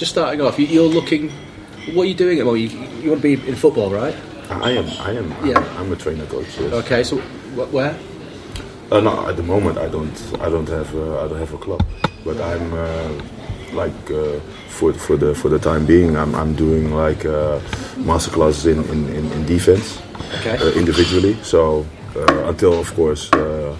[0.00, 1.28] just starting off, you, you're looking.
[1.92, 2.38] What are you doing?
[2.44, 2.68] Well, you,
[3.02, 4.16] you want to be in football, right?
[4.48, 4.86] I am.
[4.98, 5.46] I am.
[5.46, 5.58] Yeah.
[5.58, 6.46] I'm, I'm a trainer coach.
[6.58, 6.72] Yes.
[6.72, 7.94] Okay, so wh- where?
[8.90, 10.16] Uh, no, at the moment I don't.
[10.40, 10.88] I don't have.
[10.96, 11.84] Uh, I don't have a club,
[12.24, 13.12] but I'm uh,
[13.74, 16.16] like uh, for for the for the time being.
[16.16, 17.60] I'm I'm doing like uh,
[17.98, 20.00] master classes in in, in, in defense
[20.40, 20.56] Okay.
[20.56, 21.36] uh, individually.
[21.42, 21.86] So
[22.16, 23.76] uh, until of course uh,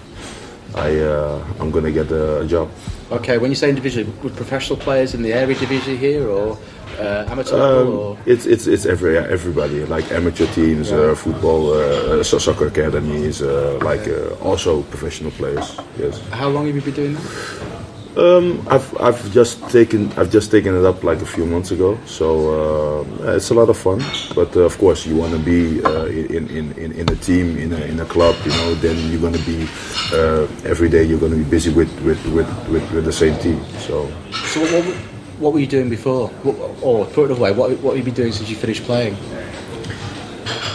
[0.75, 2.69] I uh, I'm gonna get a, a job.
[3.11, 6.57] Okay, when you say individually, with professional players in the Eredivisie here or
[6.99, 12.23] uh, amateur Um, or it's it's it's every everybody like amateur teams, uh, football, uh,
[12.23, 15.77] so- soccer academies, uh, like uh, also professional players.
[15.99, 16.21] Yes.
[16.31, 17.70] how long have you been doing that?
[18.17, 21.97] Um, I've I've just taken I've just taken it up like a few months ago,
[22.05, 24.03] so uh, it's a lot of fun.
[24.35, 27.57] But uh, of course, you want to be uh, in, in, in in a team,
[27.57, 28.35] in a, in a club.
[28.43, 29.63] You know, then you're going to be
[30.11, 31.03] uh, every day.
[31.05, 33.63] You're going to be busy with with, with, with with the same team.
[33.79, 34.95] So So what, what,
[35.39, 36.27] what were you doing before?
[36.43, 39.15] What, or put it away, what, what have you been doing since you finished playing?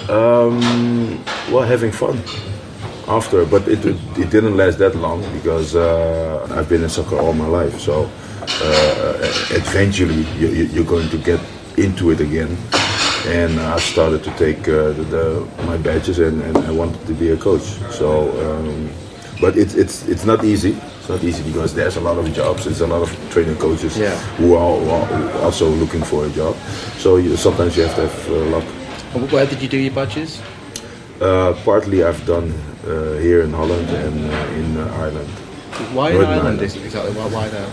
[0.08, 2.16] Um, well, having fun
[3.08, 7.16] after, but it, it, it didn't last that long because uh, I've been in soccer
[7.18, 7.78] all my life.
[7.80, 8.10] So
[8.42, 9.18] uh,
[9.50, 11.40] eventually you, you- you're going to get
[11.76, 12.56] into it again.
[13.26, 17.12] And I started to take uh, the, the, my badges and, and I wanted to
[17.14, 17.62] be a coach.
[17.90, 18.88] So, um,
[19.40, 20.70] but it's it's it's not easy.
[20.98, 22.64] It's not easy because there's a lot of jobs.
[22.64, 24.16] There's a lot of training coaches Yeah.
[24.38, 26.54] who are, who are also looking for a job.
[26.98, 28.64] So you, sometimes you have to have uh, luck.
[29.32, 30.40] Where did you do your badges?
[31.20, 32.52] Uh, partly I've done
[32.86, 35.28] uh, here in Holland and uh, in uh, Ireland.
[35.94, 36.60] Why in Northern Ireland?
[36.60, 36.62] Ireland.
[36.62, 37.68] Is exactly why, why there?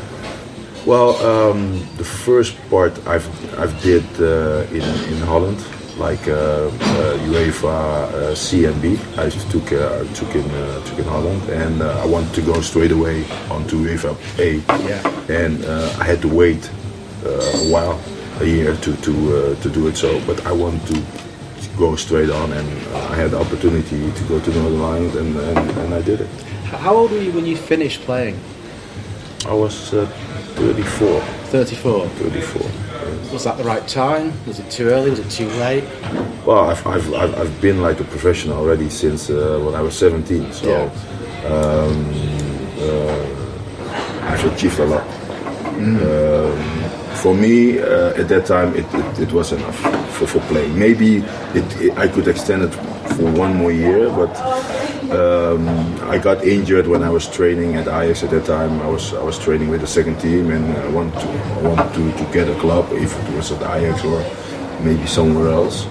[0.85, 3.27] Well, um, the first part I've
[3.59, 5.59] I've did uh, in in Holland,
[5.97, 8.97] like uh, uh, UEFA uh, CMB.
[9.17, 12.41] I took uh, I took in uh, took in Holland, and uh, I wanted to
[12.41, 14.59] go straight away onto UEFA A.
[14.87, 15.01] Yeah.
[15.29, 16.69] And uh, I had to wait
[17.25, 17.99] uh, a while,
[18.41, 19.95] a year to to uh, to do it.
[19.95, 21.22] So, but I wanted to
[21.77, 25.35] go straight on, and uh, I had the opportunity to go to Northern Ireland, and,
[25.37, 26.29] and, and I did it.
[26.65, 28.39] How old were you when you finished playing?
[29.45, 30.05] I was uh,
[30.55, 32.07] 34, 34.
[32.07, 32.61] 34.
[32.61, 33.31] yes.
[33.31, 34.31] Was that the right time?
[34.47, 35.09] Was it too early?
[35.09, 35.83] Was it too late?
[36.45, 39.97] Well, I've, I've, I've, I've been like a professional already since uh, when I was
[39.97, 41.47] 17, so Yeah.
[41.53, 42.05] um,
[42.79, 45.03] uh, I've achieved a lot.
[45.73, 46.82] Um,
[47.15, 49.77] for me, uh, at that time, it, it, it was enough
[50.11, 50.77] for, for playing.
[50.77, 52.73] Maybe it, it, I could extend it
[53.15, 54.35] for one more year, but
[55.11, 55.67] um,
[56.09, 58.81] I got injured when I was training at Ajax at that time.
[58.81, 61.93] I was I was training with the second team, and I wanted to I wanted
[61.93, 64.19] to, to get a club, if it was at Ajax or
[64.83, 65.87] maybe somewhere else.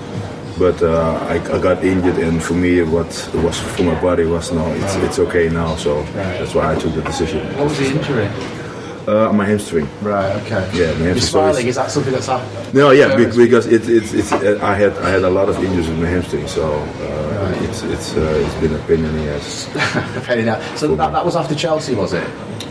[0.59, 4.53] But uh, I, I got injured, and for me, what was for my body was
[4.53, 5.77] no, it's it's okay now.
[5.77, 7.47] So that's why I took the decision.
[7.57, 8.62] What was the injury?
[9.07, 9.89] Uh, my hamstring.
[10.01, 10.61] Right, okay.
[10.73, 11.21] Yeah, my You're hamstring.
[11.21, 12.73] smiling, is that something that's happened?
[12.75, 15.57] No, yeah, be- because it, it's it's uh, I had I had a lot of
[15.63, 19.33] injuries in my hamstring, so uh, it's it's uh, it's been a pain in the
[19.35, 19.69] ass.
[20.27, 20.61] Penny now.
[20.77, 22.23] So that, that was after Chelsea, was it?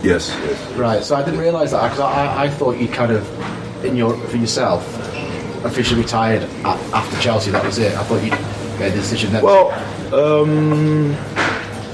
[0.02, 0.72] Yes, yes.
[0.72, 1.04] Right.
[1.04, 4.38] So I didn't realise that because I, I thought you kind of, in your for
[4.38, 4.82] yourself,
[5.66, 7.50] officially retired a after Chelsea.
[7.50, 7.92] That was it.
[7.94, 8.30] I thought you
[8.80, 9.44] made the decision then.
[9.44, 9.70] Well,
[10.14, 11.12] um,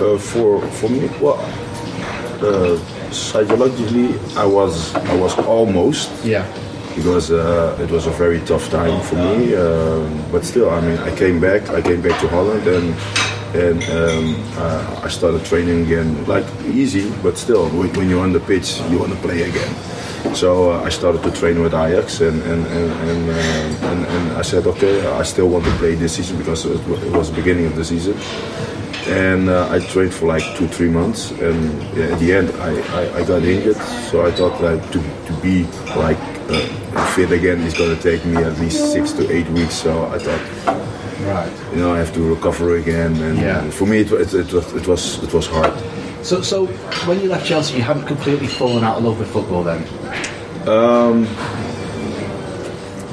[0.00, 1.40] uh, for for me, well,
[2.40, 2.78] uh,
[3.12, 6.46] psychologically, I was I was almost yeah.
[6.94, 9.54] because uh, it was a very tough time for me.
[9.54, 11.68] Um, but still, I mean, I came back.
[11.70, 12.94] I came back to Holland and
[13.54, 16.26] and um, uh, I started training again.
[16.26, 19.74] Like easy, but still, when, you're on the pitch, you want to play again.
[20.34, 24.32] So uh, I started to train with Ajax, and and and and, uh, and and
[24.36, 27.66] I said, okay, I still want to play this season because it was the beginning
[27.66, 28.16] of the season.
[29.08, 32.70] And uh, I trained for like two, three months, and yeah, at the end I,
[33.00, 33.76] I, I got injured.
[34.10, 35.64] So I thought like to, to be
[35.96, 36.18] like
[36.50, 39.74] uh, fit again is going to take me at least six to eight weeks.
[39.74, 40.76] So I thought,
[41.26, 41.50] Right.
[41.72, 43.14] you know, I have to recover again.
[43.22, 43.68] And Yeah.
[43.70, 45.72] for me, it, it, it was it was it was hard.
[46.22, 46.66] So so
[47.06, 49.84] when you left Chelsea, you hadn't completely fallen out of love with football then.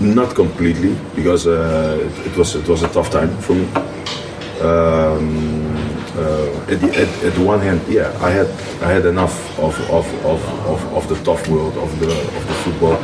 [0.01, 3.65] Not completely because uh, it, it was it was a tough time for me.
[4.61, 5.74] Um,
[6.17, 8.47] uh, at, the, at, at the one hand, yeah, I had
[8.81, 12.53] I had enough of of, of, of, of the tough world of the of the
[12.63, 12.99] football.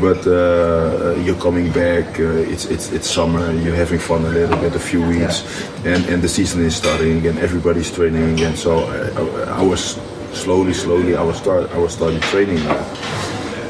[0.00, 2.18] But uh, you're coming back.
[2.18, 3.52] Uh, it's it's it's summer.
[3.52, 5.44] You're having fun a little bit, a few weeks,
[5.84, 7.38] and and the season is starting again.
[7.38, 8.56] Everybody's training again.
[8.56, 10.00] So I, I, I was
[10.32, 11.14] slowly, slowly.
[11.14, 12.58] I was start I was starting training.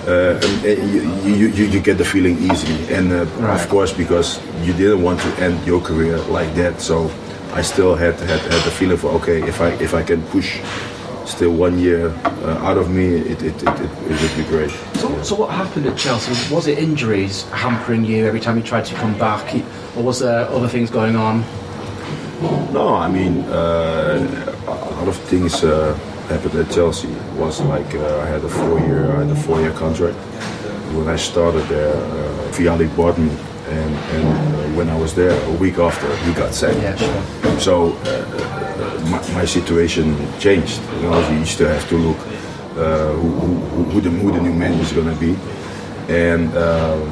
[0.06, 0.68] Uh, and, uh,
[1.24, 2.92] you, you, you, get the feeling easy.
[2.92, 6.78] and uh, of course because you didn't want to end your career like that.
[6.78, 7.10] So
[7.54, 10.60] I still had had, had the feeling for okay, if I if I can push
[11.24, 14.70] still one year uh, out of me, it, it, it, it, would be great.
[14.94, 16.54] So, so what happened at Chelsea?
[16.54, 19.54] Was it injuries hampering you every time you tried to come back,
[19.96, 21.44] or was there other things going on?
[22.72, 25.94] No, I mean, uh, a lot of things uh,
[26.28, 27.08] happened at Chelsea.
[27.08, 30.16] It was like uh, I had a four-year, I had a four-year contract.
[30.96, 33.30] When I started there, uh, Vialli bought me,
[33.74, 36.78] and, and uh, when I was there, a week after, he got sacked.
[36.82, 37.60] Yeah, sure.
[37.60, 37.74] So
[38.04, 40.80] uh, my, my situation changed.
[41.00, 42.18] You know, you used to have to look
[42.76, 45.36] uh, who, who, who, the, who the new manager is going to be,
[46.08, 47.02] and um,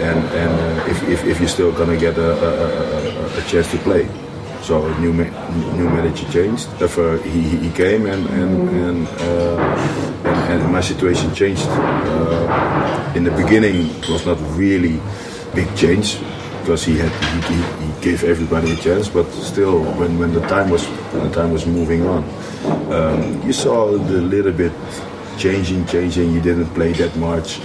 [0.00, 2.50] and and uh, if, if, if you're still going to get a, a,
[3.36, 4.08] a, a chance to play.
[4.62, 5.32] So a new ma-
[5.74, 6.68] new manager changed.
[6.80, 9.56] If, uh, he, he came and and and, uh,
[10.24, 11.66] and, and my situation changed.
[11.66, 15.00] Uh, in the beginning, it was not really
[15.54, 16.18] big change
[16.60, 19.08] because he had he, he, he gave everybody a chance.
[19.08, 22.24] But still, when, when the time was when the time was moving on,
[22.92, 24.72] um, you saw the little bit
[25.38, 26.32] changing, changing.
[26.32, 27.60] You didn't play that much,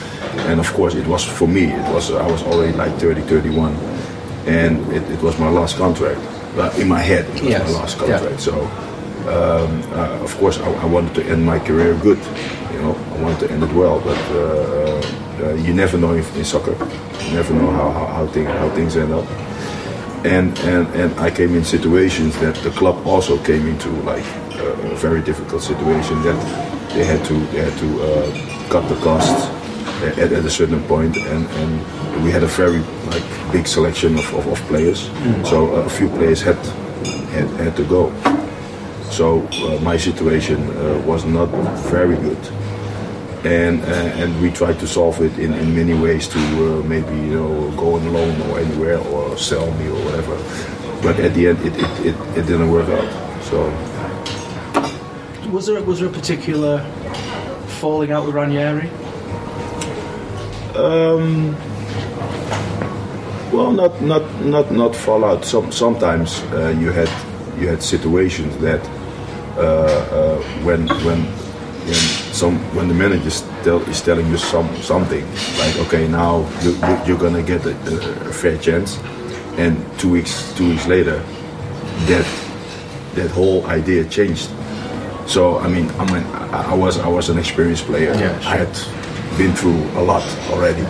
[0.50, 1.66] and of course, it was for me.
[1.66, 3.74] It was I was already like 30, 31,
[4.48, 6.22] and it, it was my last contract.
[6.56, 7.74] But in my head, it was Yes.
[7.74, 8.08] my last Yeah.
[8.20, 8.40] contract.
[8.42, 8.54] So,
[9.28, 12.20] um, uh, of course, I, I wanted to end my career good.
[12.74, 14.00] You know, I wanted to end it well.
[14.00, 15.02] But uh,
[15.46, 16.74] uh, you never know if, in soccer.
[17.26, 19.26] You never know how how, how, thing, how things end up.
[20.26, 24.26] And, and and I came in situations that the club also came into like
[24.56, 26.38] uh, a very difficult situation that
[26.94, 29.46] they had to they had to uh, cut the costs
[30.04, 31.16] at, at a certain point.
[31.18, 32.80] And, and we had a very
[33.12, 35.12] like big selection of, of, of players.
[35.44, 36.58] So a few players had
[37.36, 38.12] had, had to go.
[39.12, 41.50] So uh, my situation uh, was not
[41.92, 42.65] very good
[43.46, 47.16] and uh, and we tried to solve it in, in many ways to uh, maybe
[47.16, 50.36] you know go on loan or anywhere or sell me or whatever
[51.02, 53.10] but at the end it, it, it, it didn't work out
[53.44, 53.58] so
[55.52, 56.80] Was there was there a particular
[57.80, 58.90] falling out with Ranieri?
[60.76, 61.56] Um,
[63.52, 65.46] Well, not not not not fallout.
[65.46, 67.10] Some sometimes uh, you had
[67.58, 68.82] you had situations that
[69.56, 71.24] uh, uh, when when
[71.88, 72.04] when
[72.36, 73.42] some when the manager is,
[73.88, 75.26] is telling you some something
[75.58, 77.72] like okay now you, you, you're gonna get a,
[78.28, 79.00] a, fair chance,
[79.58, 81.24] and two weeks two weeks later
[82.12, 82.28] that
[83.16, 84.50] that whole idea changed.
[85.28, 88.12] So I mean I mean I, was I was an experienced player.
[88.14, 88.52] Yeah, sure.
[88.52, 90.86] I had been through a lot already.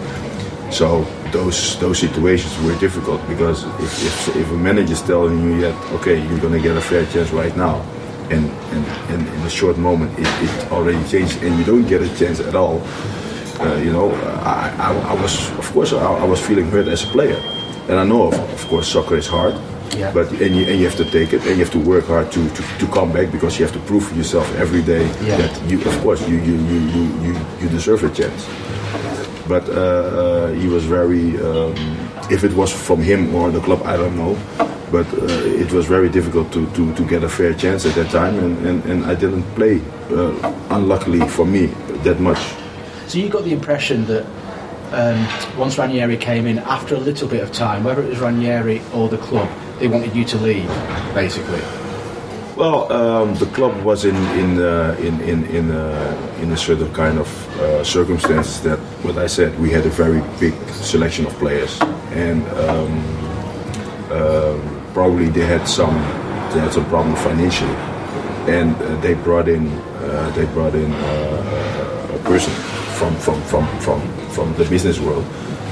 [0.72, 5.62] So those those situations were difficult because if, if, if a manager is telling you
[5.62, 7.86] that okay you're gonna get a fair chance right now,
[8.32, 12.02] and and, and in a short moment it, it already changed and you don't get
[12.02, 12.82] a chance at all,
[13.60, 14.12] uh, you know
[14.44, 17.38] I, I, I was of course I, I was feeling hurt as a player,
[17.90, 19.56] and I know of, of course soccer is hard.
[19.96, 20.12] Yeah.
[20.12, 22.30] But and you, and you have to take it and you have to work hard
[22.32, 25.38] to, to, to come back because you have to prove yourself every day Yeah.
[25.38, 28.46] that you of course you you, you, you, you, you deserve a chance
[29.48, 31.38] but uh, uh, he was very.
[31.40, 31.76] Um,
[32.32, 34.36] if it was from him or the club, I don't know.
[34.96, 38.10] But uh, it was very difficult to, to, to get a fair chance at that
[38.12, 41.66] time, and, and, and I didn't play, uh, unluckily for me,
[42.06, 42.40] that much.
[43.08, 44.26] So you got the impression that
[44.94, 45.20] um,
[45.60, 49.10] once Ranieri came in, after a little bit of time, whether it was Ranieri or
[49.10, 49.50] the club,
[49.80, 50.70] they wanted you to leave,
[51.14, 51.62] basically.
[52.56, 56.94] Well, um, the club was in in uh, in in in, uh, in a certain
[56.94, 57.28] kind of
[57.60, 61.82] uh, circumstances that, what I said, we had a very big selection of players,
[62.12, 62.92] and um,
[64.10, 65.94] um, probably they had some
[66.56, 67.76] they had some problem financially,
[68.48, 69.68] and uh, they brought in
[70.08, 72.54] uh, they brought in uh, a person
[72.98, 74.00] from from from from
[74.36, 75.26] from the business world,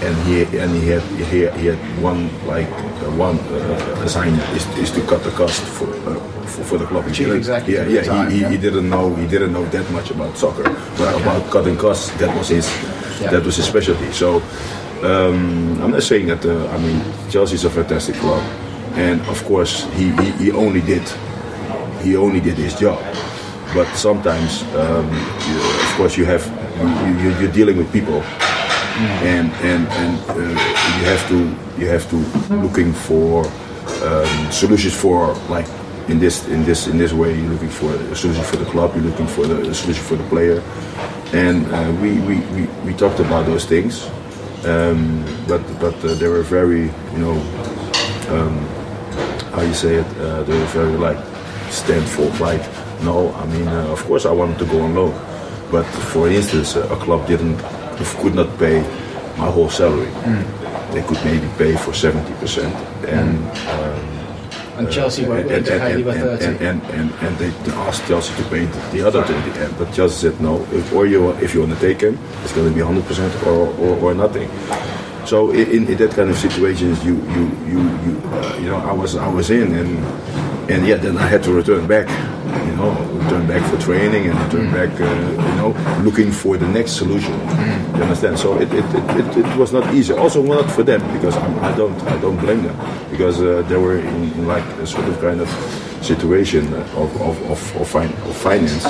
[0.03, 1.01] and he and he had
[1.31, 5.61] he, he had one like uh, one uh, assignment is, is to cut the cost
[5.77, 6.19] for uh,
[6.53, 7.05] for, for the club.
[7.07, 8.03] He didn't- Yeah, yeah.
[8.03, 8.49] time, he, yeah.
[8.51, 10.63] he didn't know he didn't know that much about soccer,
[10.99, 12.67] but about cutting costs that was his
[13.21, 13.31] Yeah.
[13.31, 14.11] that was his specialty.
[14.11, 14.41] So.
[15.03, 16.45] Um, I'm not saying that.
[16.45, 16.95] Uh, I mean,
[17.29, 18.39] Chelsea's a fantastic club,
[18.95, 21.03] and of course, he, he, he only did
[22.01, 23.01] he only did his job.
[23.73, 25.09] But sometimes, um,
[25.47, 26.45] you, of course, you have
[26.77, 28.21] you, you, you're dealing with people,
[29.23, 31.37] and and and uh, you have to
[31.81, 32.17] you have to
[32.55, 33.45] looking for
[34.03, 35.67] um, solutions for like
[36.07, 37.35] in this in this in this way.
[37.35, 38.93] You're looking for a solution for the club.
[38.95, 40.61] You're looking for the a solution for the player,
[41.33, 44.05] and uh, we, we, we we talked about those things.
[44.65, 47.35] Um, but but uh, they were very you know
[49.53, 51.17] how you say it, uh, they were very like
[51.69, 52.61] stand for like
[53.03, 55.13] no, I mean uh, of course I wanted to go on loan,
[55.71, 57.57] but for instance uh, a club didn't
[58.21, 58.81] could not pay
[59.37, 60.11] my whole salary.
[60.93, 62.73] They could maybe pay for seventy percent,
[63.07, 64.13] and um,
[64.77, 66.45] And Chelsea were willing to pay you a 30.
[66.45, 70.41] And, and, and, and they asked Chelsea to pay the other 20, but Chelsea said
[70.41, 70.61] no.
[70.71, 73.69] If, or you, if you want to take him, it's going to be 100% or,
[73.77, 74.49] or, or nothing.
[75.25, 78.91] So in, in that kind of situations, you you you you uh, you know I
[78.91, 79.97] was I was in and
[80.69, 82.07] and yeah then I had to return back,
[82.67, 82.91] you know,
[83.23, 87.33] return back for training and return back, uh, you know, looking for the next solution.
[87.95, 88.37] You understand?
[88.37, 90.13] So it it, it, it, it was not easy.
[90.13, 92.75] Also not for them because I'm, I don't I don't blame them
[93.09, 95.49] because uh, they were in, in like a sort of kind of
[96.03, 98.85] situation of of, of, of, fin- of finance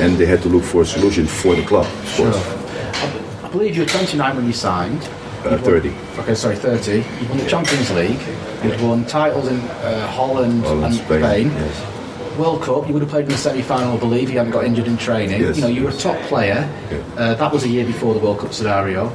[0.00, 1.86] and they had to look for a solution for the club.
[1.86, 2.30] Of Sure.
[2.30, 2.46] course.
[2.46, 5.08] I, I believe you were 29 when you signed.
[5.48, 5.92] Uh, You'd won- 30.
[6.20, 6.96] Okay, sorry, 30.
[6.98, 8.20] You won the Champions League.
[8.64, 11.46] You'd won titles in uh, Holland, Holland, and Spain, Spain.
[11.50, 12.38] yes.
[12.38, 14.30] World Cup, you would have played in the semi-final, I believe.
[14.30, 15.40] You hadn't got injured in training.
[15.40, 16.68] Yes, you know, you were a top player.
[16.90, 16.98] Yeah.
[17.16, 19.08] Uh, that was a year before the World Cup scenario.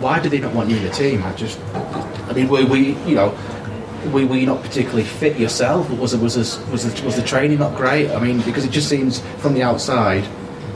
[0.00, 1.22] Why did they not want you in the team?
[1.22, 3.36] I just, I mean, were we, you know,
[4.12, 5.88] were, were you not particularly fit yourself?
[5.90, 8.10] Was it was was the, was the training not great?
[8.10, 10.26] I mean, because it just seems from the outside,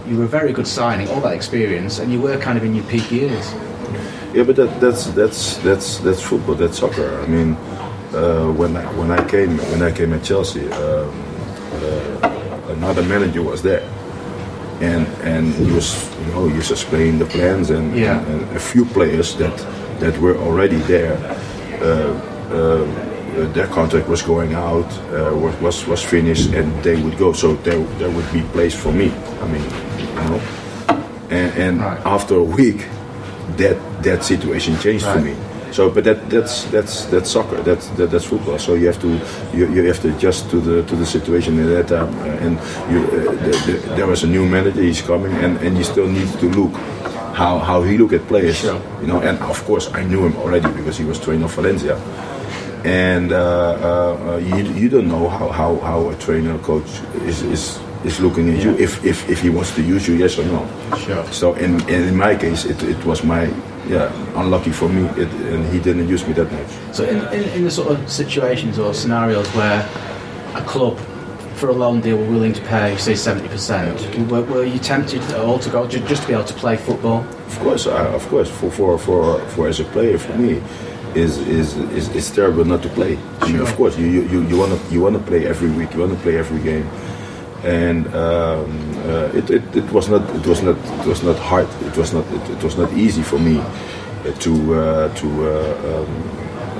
[0.06, 2.74] you were a very good signing, all that experience, and you were kind of in
[2.74, 3.52] your peak years.
[4.34, 6.56] Yeah, but that, that's that's that's that's football.
[6.56, 7.20] That's soccer.
[7.22, 7.54] I mean,
[8.12, 11.10] uh, when I when I came when I came at Chelsea, um,
[11.82, 13.88] uh, another manager was there,
[14.80, 18.18] and and he was you know he was explaining the plans and, Yeah.
[18.26, 19.56] and, and a few players that
[20.00, 21.16] that were already there.
[21.80, 22.12] Uh,
[22.50, 22.84] uh,
[23.52, 27.32] their contract was going out, uh, was, was was finished, and they would go.
[27.32, 29.12] So there there would be place for me.
[29.42, 29.64] I mean,
[29.98, 30.40] you know,
[31.30, 32.00] and, and Right.
[32.06, 32.86] after a week,
[33.58, 35.34] that that situation changed for me.
[35.72, 37.60] So, but that that's that's that's soccer.
[37.62, 38.58] That's that, that's football.
[38.58, 39.08] So you have to
[39.52, 42.14] you, you have to adjust to the to the situation at that time.
[42.20, 42.54] Uh, and
[42.92, 44.82] you, uh, the, the, there was a new manager.
[44.82, 46.72] He's coming, and, and you still need to look
[47.34, 48.58] how how he look at players.
[48.58, 48.80] Sure.
[49.00, 51.98] You know, and of course I knew him already because he was trained of Valencia.
[52.84, 57.40] And uh, uh, uh, you, you don't know how, how, how a trainer coach is,
[57.40, 60.44] is, is looking at you if, if, if he wants to use you, yes or
[60.44, 60.68] no.
[60.98, 61.24] Sure.
[61.32, 63.48] So in, in my case, it, it was my
[63.88, 66.94] yeah unlucky for me, it, and he didn't use me that much.
[66.94, 69.80] So in, in, in the sort of situations or scenarios where
[70.54, 70.98] a club
[71.54, 75.40] for a loan deal were willing to pay, say, 70%, were, were you tempted at
[75.40, 77.20] all to go ju- just to be able to play football?
[77.46, 80.60] Of course, I, of course, for, for, for, for as a player, for me,
[81.14, 83.16] is is is it's terrible not to play.
[83.40, 85.70] I mean, of course, you you, you, you want to you want to play every
[85.70, 86.88] week, you want to play every game,
[87.64, 88.68] and um,
[89.08, 91.68] uh, it, it, it was not it was not it was not hard.
[91.82, 96.00] It was not it, it was not easy for me uh, to uh, to uh,
[96.00, 96.28] um,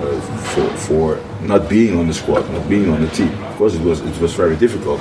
[0.00, 0.20] uh,
[0.52, 3.32] for for not being on the squad, not being on the team.
[3.44, 5.00] Of course, it was it was very difficult.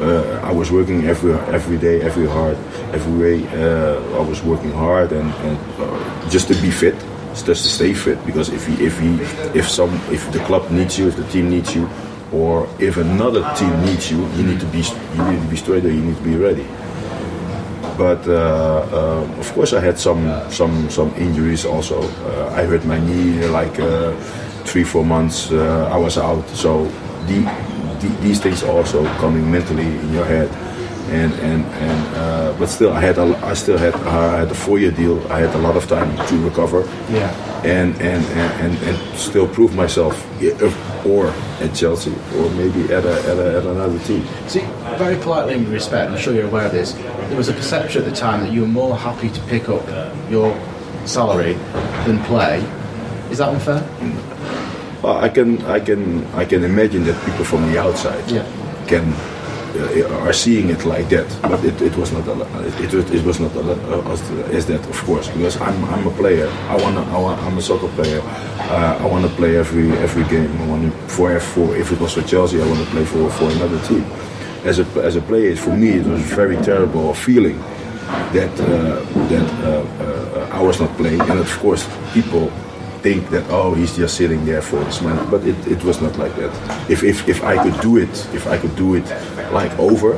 [0.00, 2.56] Uh, I was working every every day, every hard,
[2.92, 3.48] every way.
[3.48, 6.96] I was working hard and, and just to be fit,
[7.30, 8.18] just to stay fit.
[8.26, 9.00] Because if if
[9.54, 11.88] if some, if the club needs you, if the team needs you,
[12.32, 14.78] or if another team needs you, you need to be
[15.16, 16.66] you need to be straight or you need to be ready.
[17.98, 22.02] But uh, uh, of course, I had some some some injuries also.
[22.02, 24.12] Uh, I hurt my knee like uh,
[24.64, 25.50] three four months.
[25.52, 26.48] Uh, I was out.
[26.56, 26.84] So
[27.26, 27.44] the,
[28.00, 30.48] the, these things also coming mentally in your head.
[31.10, 34.54] And and and uh, but still, I had a, I still had I had a
[34.54, 35.20] four year deal.
[35.30, 37.51] I had a lot of time to recover Yeah.
[37.64, 40.14] And and, and, and, still prove myself,
[41.06, 41.28] or
[41.60, 44.24] at Chelsea, or maybe at, a, at, a, at another team.
[44.48, 44.60] See,
[44.96, 48.10] very politely in respect, I'm sure you're aware of this, there was a perception at
[48.10, 49.86] the time that you were more happy to pick up
[50.30, 50.52] your
[51.06, 51.54] salary
[52.06, 52.58] than play.
[53.30, 53.82] Is that unfair?
[55.02, 58.46] Well, I can I can I can imagine that people from the outside Yeah.
[58.86, 59.12] can
[59.76, 62.26] are seeing it like that, but it, it was not
[62.80, 66.48] it, it, was not uh, as, as that of course because I'm, I'm a player.
[66.68, 68.20] I wanna I I'm a soccer player.
[68.22, 70.50] Uh, I want to play every every game.
[70.62, 73.30] I want to for for if it was for Chelsea, I want to play for,
[73.30, 74.04] for another team.
[74.64, 77.58] As a as a player, for me, it was a very terrible feeling
[78.32, 82.50] that uh, that uh, uh, I was not playing, and of course people
[83.02, 86.16] think that oh he's just sitting there for this man, but it, it was not
[86.16, 86.52] like that.
[86.88, 89.04] If, if if I could do it, if I could do it
[89.52, 90.16] like over,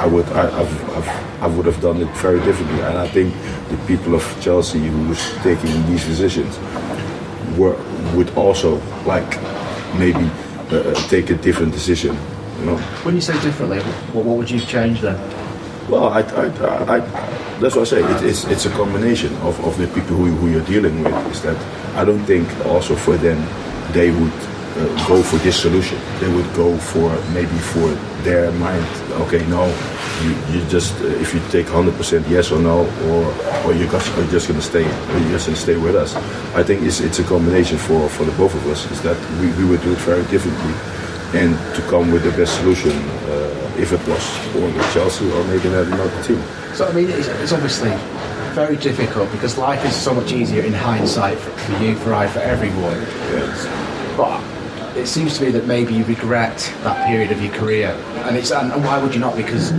[0.00, 2.80] I would I I've, I've, I would have done it very differently.
[2.80, 3.34] And I think
[3.68, 6.58] the people of Chelsea who was taking these decisions
[7.58, 7.76] were
[8.16, 9.30] would also like
[9.98, 10.24] maybe
[10.70, 12.16] uh, take a different decision.
[12.58, 12.76] You know.
[13.04, 13.80] When you say differently,
[14.14, 15.18] what, what would you change then?
[15.90, 17.00] Well, I, I, I, I,
[17.60, 18.02] that's what I say.
[18.02, 21.12] It, it's, it's a combination of, of the people who, who you're dealing with.
[21.32, 21.58] Is that
[21.94, 23.38] I don't think also for them
[23.92, 25.98] they would uh, go for this solution.
[26.20, 27.88] They would go for maybe for
[28.24, 28.86] their mind.
[29.24, 29.66] Okay, no,
[30.22, 33.24] you, you just uh, if you take 100% yes or no, or
[33.66, 36.14] or you just are just gonna stay, or you're just gonna stay with us.
[36.54, 38.90] I think it's it's a combination for for the both of us.
[38.90, 40.74] Is that we, we would do it very differently.
[41.34, 45.68] and to come with the best solution uh, if it was for Chelsea or maybe
[45.68, 46.40] another team.
[46.74, 47.90] So I mean, it's, it's obviously
[48.52, 52.26] very difficult because life is so much easier in hindsight for, for you, for I,
[52.26, 53.00] for everyone.
[53.32, 54.16] Yes.
[54.16, 54.42] But
[54.96, 57.90] it seems to me that maybe you regret that period of your career,
[58.26, 59.36] and it's and, why would you not?
[59.36, 59.72] Because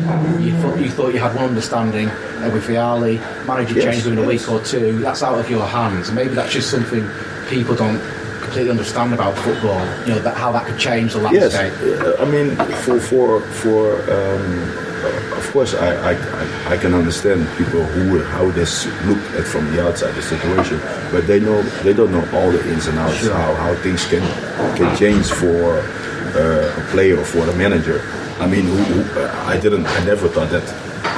[0.43, 4.23] you thought you thought you had one understanding uh, with Vialli, manager Yes, changed within
[4.23, 4.99] a week or two.
[4.99, 7.07] That's out of your hands, and maybe that's just something
[7.47, 8.01] people don't
[8.41, 9.79] completely understand about football.
[10.01, 11.73] You know that how that could change the landscape.
[12.01, 14.82] uh, I mean, for for for um,
[15.37, 18.65] of course, I, I, I- can understand people who how they
[19.07, 20.79] look at from the outside the situation,
[21.11, 23.33] but they know they don't know all the ins and outs Sure.
[23.33, 24.23] how, how things can
[24.77, 25.79] can change for
[26.35, 28.01] uh, a player or for a manager.
[28.39, 30.65] I mean, who, who, uh, I didn't, I never thought that.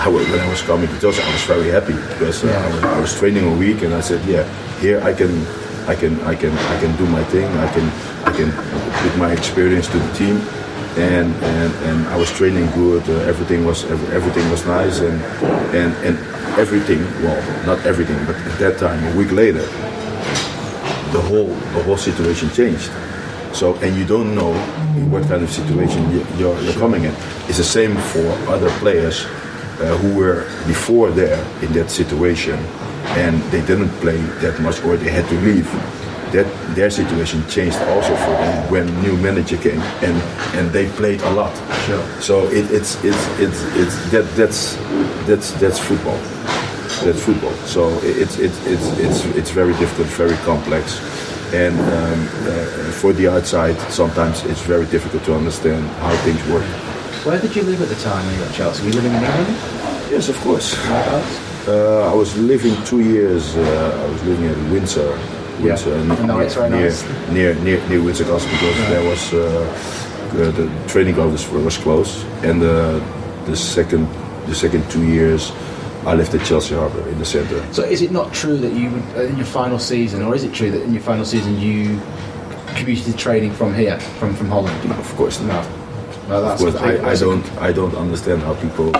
[0.04, 2.84] I, when I was coming to Chelsea, I was very happy because uh, I, was,
[2.84, 4.44] I was training a week, and I said, yeah,
[4.80, 5.32] here I can,
[5.88, 7.46] I can, I can, I can do my thing.
[7.58, 7.88] I can,
[8.28, 8.52] I can
[9.02, 10.36] put my experience to the team,
[10.98, 13.04] and and, and I was training good.
[13.10, 15.22] Uh, everything was every, everything was nice, and
[15.76, 16.18] and and
[16.58, 17.00] everything.
[17.24, 19.66] Well, not everything, but at that time, a week later,
[21.12, 22.92] the whole the whole situation changed.
[23.54, 24.54] So and you don't know
[24.98, 27.14] in what kind of situation you- you're, you're coming in.
[27.48, 32.58] It's the same for other players uh, who were before there in that situation,
[33.16, 35.68] and they didn't play that much or they had to leave.
[36.32, 40.16] That their situation changed also for them when new manager came and
[40.58, 41.56] and they played a lot.
[41.86, 42.04] Sure.
[42.20, 44.76] So it, it's it's it's it's that that's
[45.28, 46.18] that's that's football.
[47.04, 47.54] That's football.
[47.66, 51.00] So it's it's it's it's it's very difficult, very complex,
[51.54, 56.66] and um, uh, for the outside, sometimes it's very difficult to understand how things work.
[57.24, 58.84] Where did you live at the time when you were at Chelsea?
[58.84, 59.48] Were you living in England?
[60.12, 60.76] Yes, of course.
[61.68, 63.56] Uh, I was living two years.
[63.56, 65.18] Uh, I was living in Windsor.
[65.62, 65.96] Windsor, Yeah.
[65.96, 66.92] n- I know, near, near,
[67.32, 71.78] near near near Windsor Castle because there was uh, uh, the training ground was- was
[71.78, 73.00] close, and uh,
[73.46, 74.08] the second
[74.48, 75.52] the second two years,
[76.06, 77.62] I lived at Chelsea Harbour in the centre.
[77.72, 80.44] So is it not true that you, would- uh, in your final season, or is
[80.44, 82.00] it true that in your final season you
[82.76, 84.76] commuted training from here, from from Holland?
[84.92, 85.66] Of course not.
[86.30, 88.92] No, no that's But I, I don't I don't understand how people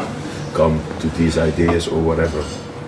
[0.54, 2.42] come to these ideas or whatever.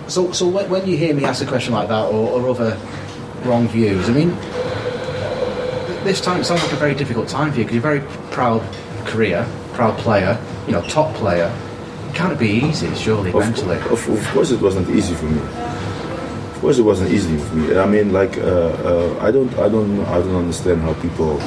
[0.06, 2.78] So, so when, when you hear me ask a question like that, or, or other
[3.48, 4.30] wrong views, I mean,
[6.04, 8.30] this time it sounds like a very difficult time for you because you're a very
[8.30, 8.62] proud
[9.06, 11.52] career, proud player, you know, top player.
[12.08, 13.76] It can't be easy, surely, Of, mentally.
[13.76, 15.40] of, of course, it wasn't easy for me.
[15.40, 17.78] Of course, it wasn't easy for me.
[17.78, 21.38] I mean, like uh, uh, I don't I don't I don't understand how people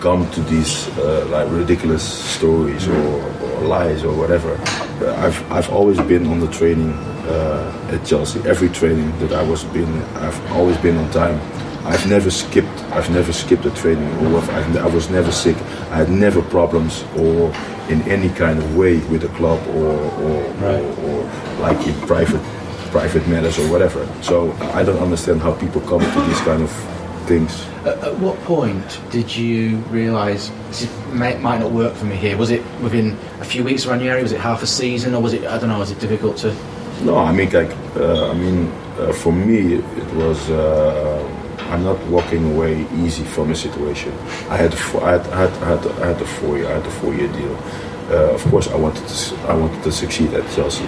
[0.00, 4.52] come to these uh, like ridiculous stories or, or lies or whatever.
[5.24, 6.92] I've I've always been on the training
[7.26, 8.40] uh, at Chelsea.
[8.48, 11.40] Every training that I was been, I've always been on time.
[11.86, 12.78] I've never skipped.
[12.92, 15.56] I've never skipped a training, or I was never sick.
[15.92, 17.52] I had never problems, or
[17.88, 20.82] in any kind of way with the club, or or, Right.
[20.82, 22.42] or, or like in private
[22.90, 24.06] private matters or whatever.
[24.22, 26.70] So I don't understand how people come to these kind of
[27.26, 27.66] things.
[27.84, 32.36] At, at what point did you realise this is- might not work for me here?
[32.36, 34.22] Was it within a few weeks around January?
[34.22, 35.44] Was it half a season, or was it?
[35.44, 35.78] I don't know.
[35.78, 36.54] Was it difficult to?
[37.02, 40.50] No, I mean, like, uh, I mean, uh, for me, it was.
[40.50, 41.32] Uh,
[41.70, 44.12] I'm not walking away easy from a situation.
[44.48, 47.12] I had, I had, I had, I had, a four year, I had a four
[47.12, 47.56] year deal.
[48.08, 50.86] Uh, of course, I wanted to, I wanted to succeed at Chelsea,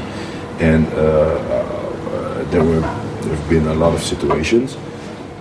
[0.61, 4.77] and uh, there were, there have been a lot of situations,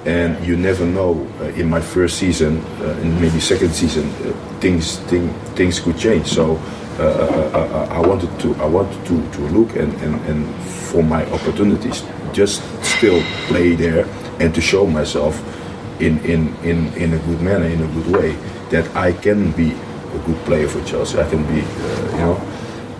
[0.06, 1.28] and you never know.
[1.40, 6.28] Uh, in my first season, uh, maybe second season, uh, things, thing, things could change.
[6.28, 6.60] So.
[7.00, 11.04] Uh, uh, uh, I wanted to I wanted to, to look and, and, and for
[11.04, 14.08] my opportunities just still play there
[14.40, 15.38] and to show myself
[16.02, 18.32] in, in, in, in a good manner in a good way
[18.72, 21.20] that I can be a good player for Chelsea.
[21.20, 22.36] I can be uh, you know?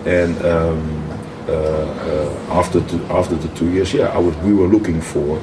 [0.06, 1.10] And um,
[1.48, 5.40] uh, uh, after the, after the two years yeah I was, we were looking for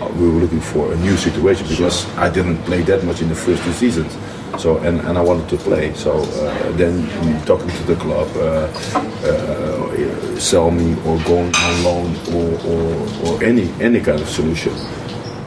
[0.00, 3.30] uh, we were looking for a new situation because I didn't play that much in
[3.30, 4.14] the first two seasons.
[4.58, 5.94] So and, and I wanted to play.
[5.94, 7.06] So uh, then
[7.44, 8.68] talking to the club, uh,
[9.26, 14.72] uh, sell me or going on loan or, or, or any any kind of solution.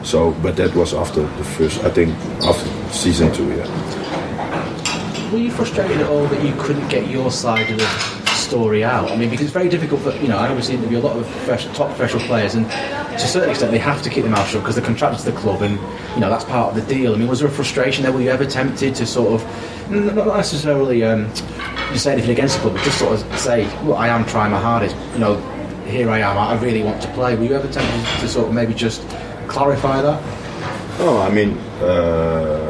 [0.04, 3.48] So, but that was after the first, I think, after season two.
[3.48, 5.32] Yeah.
[5.32, 9.10] Were you frustrated at all that you couldn't get your side of the story out?
[9.10, 10.38] I mean, because it's very difficult for you know.
[10.38, 13.72] I obviously interview a lot of professional, top professional players, and to a certain extent,
[13.72, 15.74] they have to keep their mouth shut because they're contracted to the club, and
[16.14, 17.14] you know that's part of the deal.
[17.14, 18.12] I mean, was there a frustration there?
[18.12, 21.30] Were you ever tempted to sort of, not necessarily um,
[21.92, 24.52] you say anything against the club, but just sort of say, "Well, I am trying
[24.52, 25.36] my hardest." You know,
[25.86, 26.38] here I am.
[26.38, 27.36] I I really want to play.
[27.36, 29.02] Were you ever tempted to sort of maybe just
[29.48, 30.22] clarify that?
[31.00, 32.67] Oh, I mean, uh,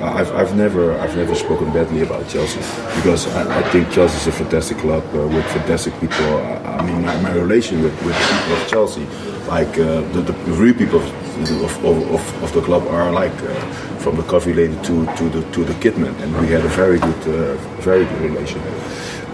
[0.00, 2.60] I've, I've never I've never spoken badly about Chelsea
[2.96, 6.24] because I, I think Chelsea is a fantastic club uh, with fantastic people.
[6.38, 9.04] I, I mean, my, my relation with, with the people of Chelsea,
[9.48, 13.54] like uh, the, the real people of, of, of, of the club, are like uh,
[13.98, 16.98] from the coffee lady to, to the to the kidman, and we had a very
[16.98, 18.60] good uh, very good relation.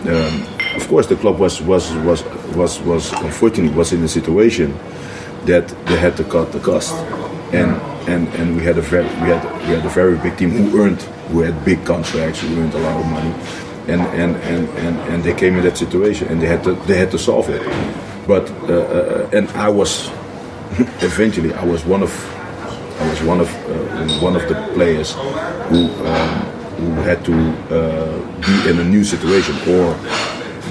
[0.08, 0.46] Um,
[0.76, 2.22] of course, the club was was was
[2.56, 4.74] was was unfortunately was in a situation
[5.46, 6.94] that they had to cut the cost,
[7.52, 7.76] and
[8.08, 10.80] and and we had a very we had we had a very big team who
[10.80, 13.34] earned who had big contracts, who earned a lot of money,
[13.88, 16.96] and and and and, and they came in that situation and they had to they
[16.96, 17.62] had to solve it,
[18.26, 20.08] but uh, uh, and I was
[21.02, 22.12] eventually I was one of
[23.00, 25.12] I was one of uh, one of the players
[25.68, 25.88] who.
[26.06, 27.32] Um, who had to
[27.70, 29.96] uh, be in a new situation or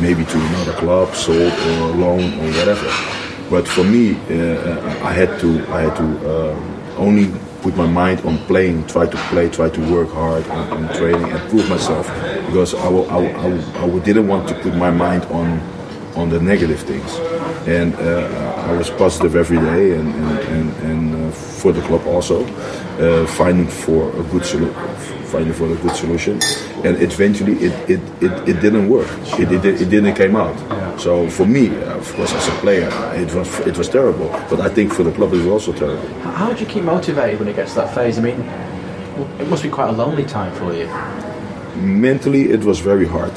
[0.02, 3.23] maybe to another club, sold or loan or whatever.
[3.54, 8.26] But for me, uh, I had to I had to uh, only put my mind
[8.26, 12.08] on playing, try to play, try to work hard on, on training and prove myself
[12.48, 13.20] because I, I,
[13.86, 15.62] I, didn't want to put my mind on
[16.16, 17.12] on the negative things.
[17.68, 22.08] And uh, I was positive every day and, and, and, and uh, for the club
[22.08, 22.38] also,
[22.98, 26.34] uh, finding for a good solution finding for a good solution.
[26.86, 29.10] And eventually it, it, it, it didn't work.
[29.42, 30.58] It, it, it didn't come out.
[31.00, 31.66] So for me,
[32.00, 32.90] of course, as a player,
[33.24, 34.30] it was it was terrible.
[34.50, 36.08] But I think for the club, it was also terrible.
[36.40, 38.16] How do you keep motivated when it gets to that phase?
[38.20, 38.40] I mean,
[39.42, 40.88] it must be quite a lonely time for you.
[41.82, 43.34] Mentally, it was very hard.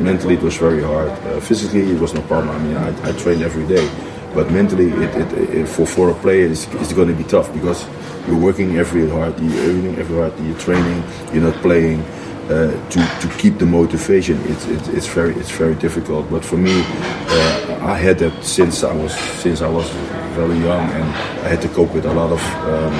[0.00, 1.10] Mentally, it was very hard.
[1.10, 2.50] Uh, physically, it was no problem.
[2.56, 3.86] I mean, I, I trained every day.
[4.34, 7.52] But mentally, it, it, it, for, for a player, it's, it's going to be tough
[7.52, 7.86] because
[8.26, 12.04] you're working every hard, you're earning every hard, you're training, you're not playing.
[12.48, 16.30] Uh, to, to keep the motivation, it's, it's, it's very it's very difficult.
[16.30, 19.86] But for me, uh, I had that since I was since I was
[20.32, 21.04] very young, and
[21.44, 22.94] I had to cope with a lot of um,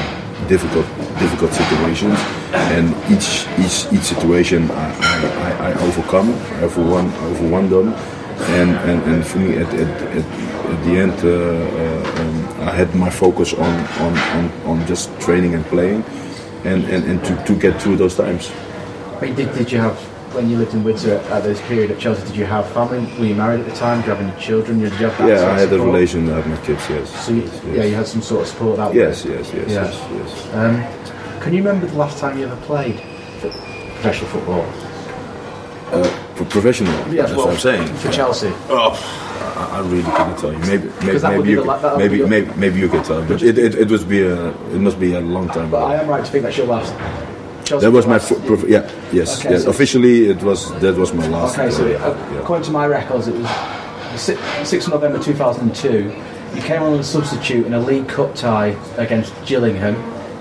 [0.49, 0.85] difficult
[1.19, 2.19] difficult situations.
[2.53, 4.93] And each each each situation, I,
[5.47, 7.95] I, I overcome, I overwon overwon them.
[8.38, 10.25] And, and, and for me, at, at, at,
[10.66, 15.09] at the end, uh, uh um, I had my focus on, on, on, on just
[15.21, 16.05] training and playing
[16.64, 18.51] and, and, and to, to get through those times.
[19.16, 19.97] I mean, did, did you have,
[20.35, 23.01] when you lived in Windsor at this period at Chelsea, did you have family?
[23.18, 24.01] Were you married at the time?
[24.01, 24.81] Did you have any children?
[24.81, 27.27] Did you have yeah, I had a relation with my kids, yes.
[27.27, 27.77] So, you, yes, yes.
[27.77, 29.37] yeah, you had some sort of support that yes, way?
[29.37, 29.85] Yes, yes, yes, yeah.
[29.85, 30.53] yes.
[30.53, 30.55] yes.
[30.55, 33.01] Um, can you remember the last time you ever played
[33.40, 34.62] professional football?
[35.90, 37.94] Uh, for professional, yes, that's well, what I'm saying.
[37.96, 38.53] For Chelsea?
[38.68, 39.24] Oh.
[39.59, 40.59] I, really cannot tell you.
[40.61, 43.24] Maybe maybe, maybe you, the, maybe, maybe, maybe you can tell.
[43.24, 45.70] But it, it, it must be a it must be a long time.
[45.70, 45.87] But ago.
[45.87, 46.94] I am right to think that's your last.
[47.64, 51.12] Chelsea that was my prof- yeah yes okay, yes so officially it was that was
[51.12, 51.59] my last.
[51.59, 52.38] Okay, so uh, yeah.
[52.38, 53.51] according to my records, it was
[54.64, 56.14] sixth November two thousand and two.
[56.55, 59.96] You came on as a substitute in a League Cup tie against Gillingham.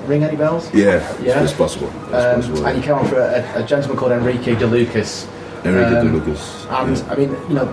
[0.08, 0.74] Ring any bells?
[0.74, 1.92] Yeah, yeah, it's, possible.
[2.06, 2.66] It's um, possible.
[2.66, 5.28] And you came on for a, a gentleman called Enrique De Lucas.
[5.76, 6.66] Um, Lucas.
[6.70, 7.12] And yeah.
[7.12, 7.66] I mean, you know,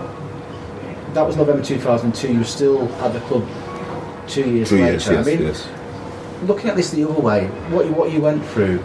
[1.14, 2.32] that was November 2002.
[2.32, 3.48] You were still at the club
[4.26, 4.92] two years two later.
[4.92, 5.68] Years, yes, I mean, yes.
[6.44, 8.84] looking at this the other way, what you, what you went through,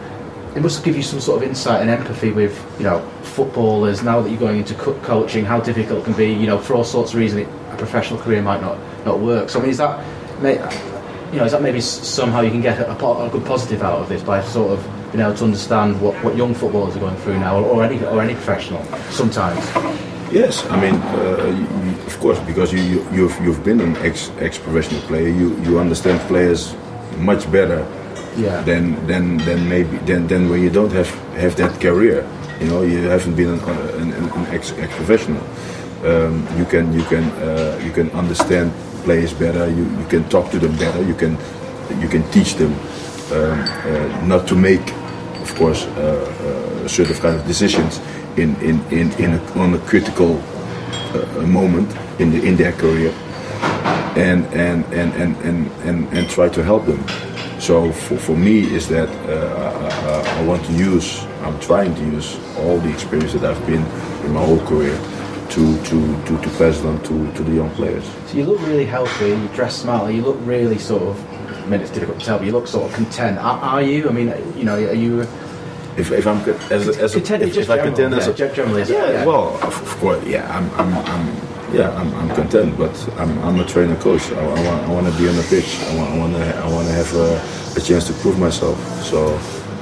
[0.55, 4.21] it must give you some sort of insight and empathy with you know footballers now
[4.21, 6.31] that you're going into coaching, how difficult it can be.
[6.31, 9.49] You know, for all sorts of reasons, a professional career might not not work.
[9.49, 9.99] So I mean, is that
[11.31, 14.09] you know, is that maybe somehow you can get a, a, good positive out of
[14.09, 17.39] this by sort of being able to understand what, what young footballers are going through
[17.39, 19.59] now, or, any or any professional sometimes.
[20.31, 21.45] Yes, I mean, uh,
[21.83, 25.57] you, of course, because you, you you've you've been an ex ex professional player, you
[25.63, 26.75] you understand players
[27.17, 27.79] much better
[28.37, 28.61] yeah.
[28.61, 32.27] than than than maybe than, than when you don't have have that career.
[32.61, 33.59] You know, you haven't been an,
[34.01, 35.41] an, an ex ex professional.
[36.05, 38.71] Um, you can you can uh, you can understand
[39.03, 39.67] players better.
[39.67, 41.01] You, you can talk to them better.
[41.01, 41.37] You can
[41.99, 42.73] you can teach them
[43.31, 44.93] um, uh, not to make,
[45.49, 47.99] of course, uh certain kind of decisions
[48.35, 50.41] in, in, in, in a, on a critical
[51.13, 53.13] uh, moment in, the, in their career
[54.15, 57.03] and, and, and, and, and, and, and try to help them.
[57.59, 62.01] So for, for me is that uh, I, I, want to use, I'm trying to
[62.01, 63.85] use all the experience that I've been
[64.25, 64.97] in my whole career
[65.49, 68.05] to, to, to, to pass on to, to the young players.
[68.27, 71.38] So you look really healthy, you dress smartly, you look really sort of,
[71.69, 73.37] I mean it's difficult to tell, but you look sort of content.
[73.37, 74.09] Are, are you?
[74.09, 75.21] I mean, you know, are you
[75.97, 76.37] if, if I'm
[76.71, 79.65] as a, as a, if, if I contend as a generally, yeah, yeah, well of,
[79.65, 83.97] of, course yeah I'm, I'm, I'm yeah I'm, I'm content but I'm, I'm a trainer
[83.97, 86.33] coach I, I want I want to be on the pitch I want I want
[86.35, 89.27] to I want to have a, a, chance to prove myself so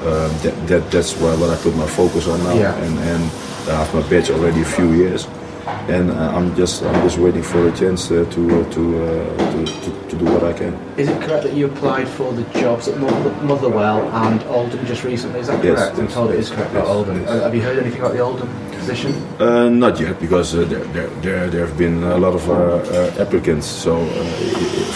[0.09, 2.75] um, that, that that's what, what I put my focus on now yeah.
[2.75, 3.23] and and
[3.69, 5.27] I have my badge already a few years
[5.89, 9.65] and uh, I'm just I'm just waiting for a chance uh, to, uh, to, uh,
[9.65, 10.73] to, to do what I can.
[10.97, 15.03] Is it correct that you applied for the jobs at Mother- Motherwell and Oldham just
[15.03, 15.39] recently?
[15.39, 15.97] Is that correct?
[15.97, 17.23] I'm told it is correct about Oldham.
[17.25, 19.13] Have you heard anything about the Oldham position?
[19.39, 20.83] Uh, not yet, because uh, there,
[21.21, 22.43] there, there, have been a lot of
[23.19, 23.67] applicants.
[23.67, 24.07] So uh,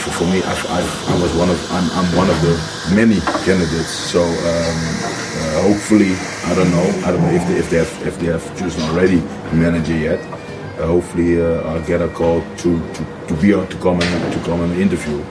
[0.01, 2.55] for, for me, I was one of I'm, I'm one of the
[2.95, 3.89] many candidates.
[3.89, 6.13] So um, uh, hopefully,
[6.45, 8.81] I don't know, I don't know if they, if they have if they have chosen
[8.89, 10.40] already a manager yet.
[10.81, 14.33] Uh, hopefully, uh, I'll get a call to, to, to be able to come and
[14.33, 15.23] to come and interview.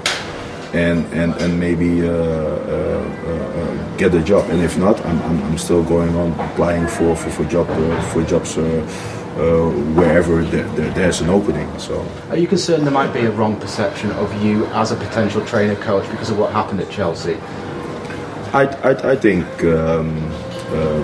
[0.72, 5.42] And, and, and maybe uh, uh, uh, get a job, and if not, I'm, I'm,
[5.42, 10.44] I'm still going on applying for for, for job uh, for jobs uh, uh, wherever
[10.44, 11.68] there, there, there's an opening.
[11.80, 15.44] So Are you concerned there might be a wrong perception of you as a potential
[15.44, 17.34] trainer coach because of what happened at Chelsea?
[18.52, 20.16] I, I, I think um,
[20.70, 21.02] uh,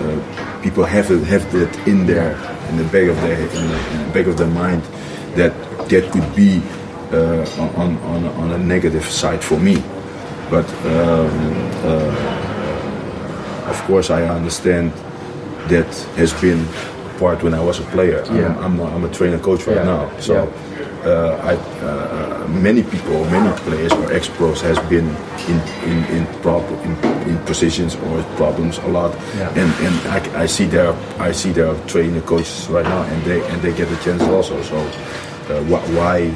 [0.00, 2.34] uh, people have it, have that in their
[2.70, 4.82] in the back of their in the, in the back of their mind
[5.36, 5.52] that
[5.88, 6.62] that could be
[7.12, 7.44] uh,
[7.82, 9.76] on, on on a negative side for me,
[10.50, 11.30] but um,
[11.90, 14.92] uh, of course I understand
[15.68, 16.64] that has been
[17.18, 18.22] part when I was a player.
[18.30, 18.56] Yeah.
[18.64, 19.84] I'm, I'm, a, I'm a trainer coach right Yeah.
[19.84, 20.32] now, so.
[20.34, 20.48] Yeah.
[21.04, 21.54] Uh, I,
[21.86, 25.08] uh, many people, many players or ex-pros has been
[25.48, 25.58] in
[25.88, 26.92] in in, prob- in
[27.28, 29.48] in positions or problems a lot, Yeah.
[29.56, 29.94] and and
[30.36, 33.72] I, I see their I see their trainer coaches right now, and they and they
[33.72, 34.60] get a chance also.
[34.62, 36.34] So uh, wh- why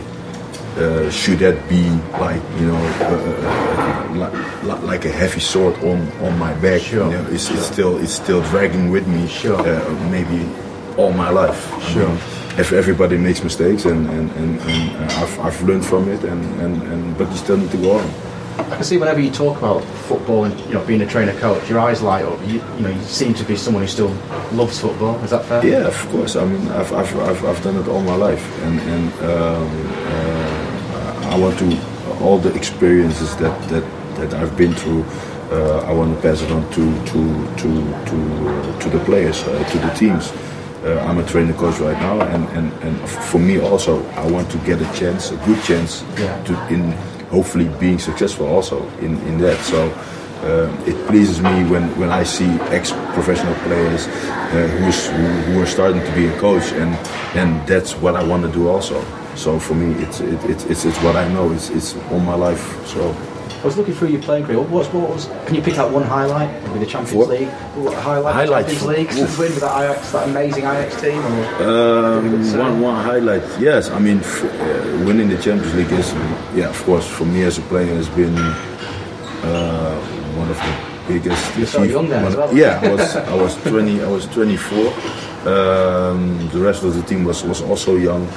[0.80, 1.84] uh, should that be
[2.18, 6.80] like you know uh, like, like a heavy sword on on my back?
[6.80, 7.04] Sure.
[7.10, 9.28] You know, it's, it's still it's still dragging with me.
[9.28, 9.60] Sure.
[9.60, 10.48] Uh, maybe
[10.96, 11.72] all my life.
[11.74, 12.08] I Sure.
[12.08, 12.18] mean,
[12.58, 16.82] if everybody makes mistakes and, and, and, and I've, I've learned from it and, and,
[16.82, 18.10] and but you still need to go on.
[18.58, 21.68] I can see whenever you talk about football and you know being a trainer coach,
[21.68, 22.40] your eyes light up.
[22.46, 24.14] You, you know you seem to be someone who still
[24.52, 25.16] loves football.
[25.24, 25.66] Is that fair?
[25.66, 26.36] Yeah, of course.
[26.36, 31.30] I mean, I've, I've, I've, I've done it all my life, and and um, uh,
[31.32, 33.84] I want to all the experiences that that,
[34.16, 35.04] that I've been through.
[35.50, 37.68] Uh, I want to pass it on to to to
[38.06, 40.32] to uh, to the players, uh, to the teams.
[40.84, 44.50] Uh, I'm a trainer coach right now, and, and, and for me also, I want
[44.50, 46.42] to get a chance, a good chance, Yeah.
[46.44, 46.92] to in
[47.30, 49.58] hopefully being successful also in, in that.
[49.64, 49.88] So
[50.42, 55.66] uh, it pleases me when, when I see ex-professional players uh, who's, who, who are
[55.66, 56.94] starting to be a coach, and
[57.34, 59.02] and that's what I want to do also.
[59.36, 61.50] So for me, it's it, it's it's it's what I know.
[61.50, 62.62] It's it's all my life.
[62.86, 63.00] So
[63.64, 64.58] I was looking through your playing career.
[64.60, 65.24] What was, what was?
[65.46, 66.50] Can you pick out one highlight?
[66.64, 67.28] Maybe the Champions What?
[67.30, 67.48] League.
[67.48, 68.34] What highlight?
[68.34, 69.38] Highlight Champions League.
[69.38, 71.18] Win with that Ajax, that amazing Ajax team.
[71.66, 73.88] Um, one one highlight, yes.
[73.88, 76.12] I mean, f- uh, winning the Champions League is,
[76.54, 79.98] yeah, of course, for me as a player has been uh,
[80.36, 81.56] one of the biggest.
[81.56, 82.54] You're so young then as well.
[82.54, 84.02] Yeah, I was I was 20.
[84.02, 84.92] I was 24.
[85.48, 88.28] Um, the rest of the team was was also young,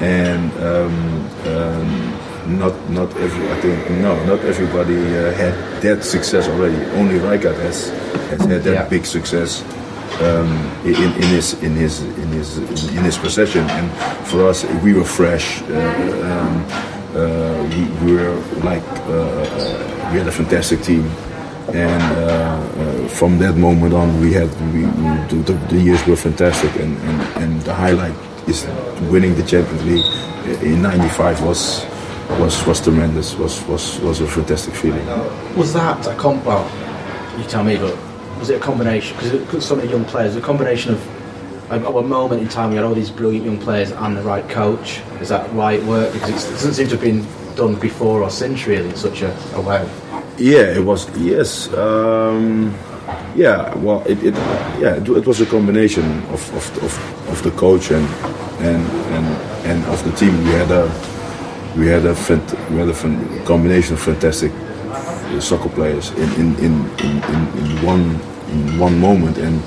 [0.00, 2.13] and um, um,
[2.46, 3.48] not not every.
[3.50, 6.76] I think no, not everybody uh, had that success already.
[7.00, 7.88] Only Rijkaard has
[8.30, 8.88] has had that Yeah.
[8.88, 9.62] big success
[10.20, 10.50] um,
[10.84, 12.58] in, in his in his in his
[12.96, 13.64] in his possession.
[13.70, 13.90] And
[14.26, 15.62] for us, we were fresh.
[15.62, 15.66] Uh,
[16.30, 16.64] um,
[17.14, 21.04] uh, we, we were like uh, uh, we had a fantastic team.
[21.72, 26.14] And uh, from that moment on, we had we, we, the, the, the years were
[26.16, 28.14] fantastic, and, and, and the highlight
[28.46, 28.66] is
[29.10, 30.04] winning the Champions League
[30.62, 31.80] in '95 was
[32.40, 33.34] was was tremendous.
[33.36, 35.06] was was was a fantastic feeling.
[35.56, 36.44] was that a comp?
[36.44, 36.64] Well,
[37.38, 37.96] you tell me, but
[38.38, 39.16] was it a combination?
[39.16, 41.00] Because so many young players, a combination of
[41.70, 42.70] a, a moment in time.
[42.70, 45.00] We had all these brilliant young players and the right coach.
[45.20, 46.14] Is that why it worked?
[46.14, 49.22] Because it's, it doesn't seem to have been done before or since, really, in such
[49.22, 49.88] a, a way.
[50.38, 51.08] Yeah, it was.
[51.16, 51.72] Yes.
[51.74, 52.74] Um,
[53.34, 53.74] yeah.
[53.76, 54.34] Well, it, it
[54.80, 58.06] yeah it, it was a combination of, of, of, of the coach and
[58.60, 59.26] and and
[59.66, 60.36] and of the team.
[60.44, 60.88] We had a
[61.76, 62.14] we had a
[62.70, 64.52] we had a combination of fantastic
[65.40, 69.62] soccer players in in, in, in, in, in one in one moment and.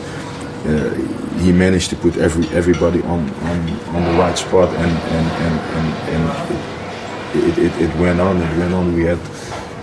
[0.66, 5.28] Uh, he managed to put every everybody on, on, on the right spot and and,
[5.46, 9.20] and, and, and it, it, it went on it went on we had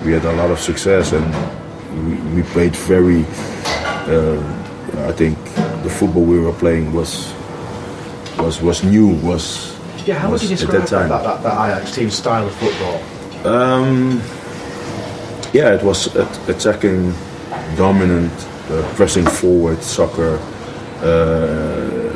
[0.05, 1.25] we had a lot of success and
[2.07, 3.25] we, we played very
[4.09, 4.39] uh,
[5.09, 5.39] I think
[5.83, 7.33] the football we were playing was
[8.39, 9.74] was was new was
[10.07, 13.01] yeah, how would you describe that, that, that, Ajax team's style of football?
[13.47, 14.21] Um,
[15.55, 16.15] yeah, it was
[16.47, 17.15] attacking,
[17.75, 18.31] dominant,
[18.69, 20.39] uh, pressing forward soccer.
[21.01, 22.13] Uh,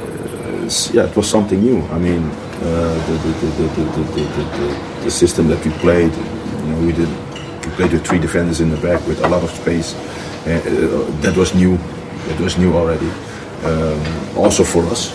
[0.93, 1.81] yeah, it was something new.
[1.87, 7.09] I mean, uh, the, the, the, the, system that we played, you know, we did
[7.09, 9.95] we played with three defenders in the back with a lot of space.
[9.95, 11.79] Uh, uh, that was new.
[12.29, 13.09] It was new already.
[13.65, 15.11] Um, also for us,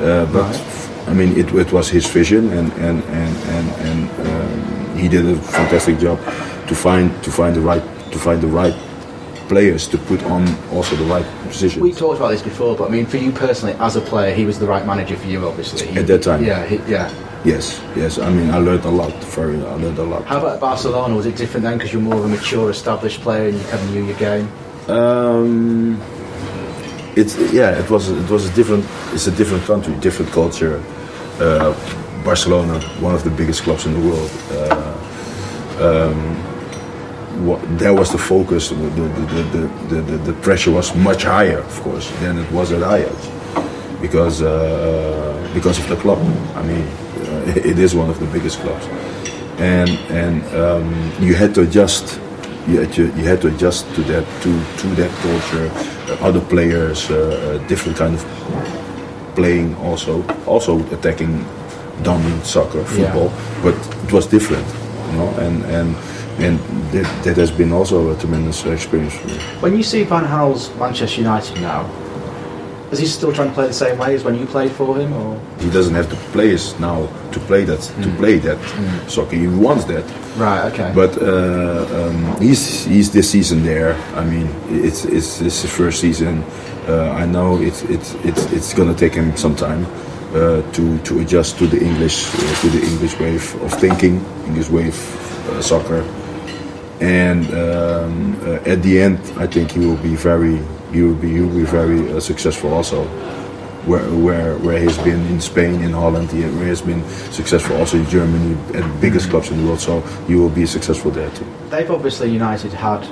[0.00, 0.56] uh, but.
[0.56, 5.08] Right I mean, it, it was his vision, and and and and, and um, he
[5.08, 6.18] did a fantastic job
[6.68, 8.74] to find to find the right to find the right
[9.48, 10.42] players to put on
[10.72, 11.80] also the right position.
[11.80, 14.44] We talked about this before, but I mean, for you personally, as a player, he
[14.44, 15.86] was the right manager for you, obviously.
[15.86, 16.42] He- At that time.
[16.44, 17.08] Yeah, he, yeah.
[17.44, 18.18] yes, yes.
[18.18, 19.12] I mean, I learned a lot.
[19.36, 20.24] Very, I learned a lot.
[20.24, 21.14] How about Barcelona?
[21.14, 23.80] Was it different then because you're more of a mature, established player and you kind
[23.84, 24.48] of knew your game?
[24.88, 26.00] Um,
[27.14, 28.84] it's yeah, it was it was a different.
[29.14, 30.82] It's a different country, different culture.
[31.40, 31.74] Uh,
[32.24, 34.30] Barcelona, one of the biggest clubs in the world.
[34.50, 36.36] Uh, um,
[37.46, 38.70] what, there was the focus.
[38.70, 39.08] The the,
[39.88, 43.30] the, the, the, pressure was much higher, of course, than it was at Ajax,
[44.00, 46.18] because uh, because of the club.
[46.56, 48.86] I mean, uh, it is one of the biggest clubs,
[49.58, 52.18] and and um, you had to adjust
[52.66, 55.70] you had to, you had to adjust to that to to that culture,
[56.10, 57.08] uh, other players,
[57.68, 58.24] different kind of
[59.36, 61.44] playing, also also attacking,
[62.02, 63.30] dominant soccer, football,
[63.62, 64.66] but it was different,
[65.10, 65.96] you know, and and
[66.38, 66.58] and
[66.92, 69.38] that, that has been also a tremendous experience for me.
[69.60, 71.84] When you see Van Gaal's Manchester United now,
[72.92, 75.12] is he still trying to play the same way as when you played for him?
[75.12, 78.58] Or He doesn't have the players now to play that to play that
[79.08, 79.36] soccer.
[79.36, 80.04] He wants that,
[80.36, 80.72] right?
[80.72, 80.92] Okay.
[80.94, 83.94] But uh, um, he's he's this season there.
[84.14, 86.44] I mean, it's it's, it's his first season.
[86.88, 89.86] Uh, I know it's it's it's it's gonna take him some time
[90.34, 94.70] uh, to to adjust to the English uh, to the English way of thinking, English
[94.70, 96.04] way of uh, soccer.
[97.00, 100.58] And um, uh, at the end, I think he will be very
[100.92, 103.04] he will be he will be very uh, successful also
[103.86, 107.98] where where where he's been in Spain, in Holland, he, where he's been successful also
[107.98, 109.80] in Germany at the biggest clubs in the world.
[109.80, 111.46] So you will be successful there too.
[111.70, 113.06] They've obviously United had,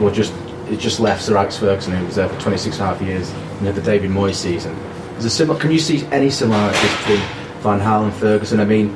[0.00, 0.32] or just
[0.74, 3.30] it just left Sir Alex Ferguson, who was there for 26 and a half years,
[3.30, 4.74] and had the David Moyes season.
[5.16, 5.58] Is a similar?
[5.58, 7.20] Can you see any similarities between
[7.60, 8.58] Van Gaal and Ferguson?
[8.58, 8.88] I mean,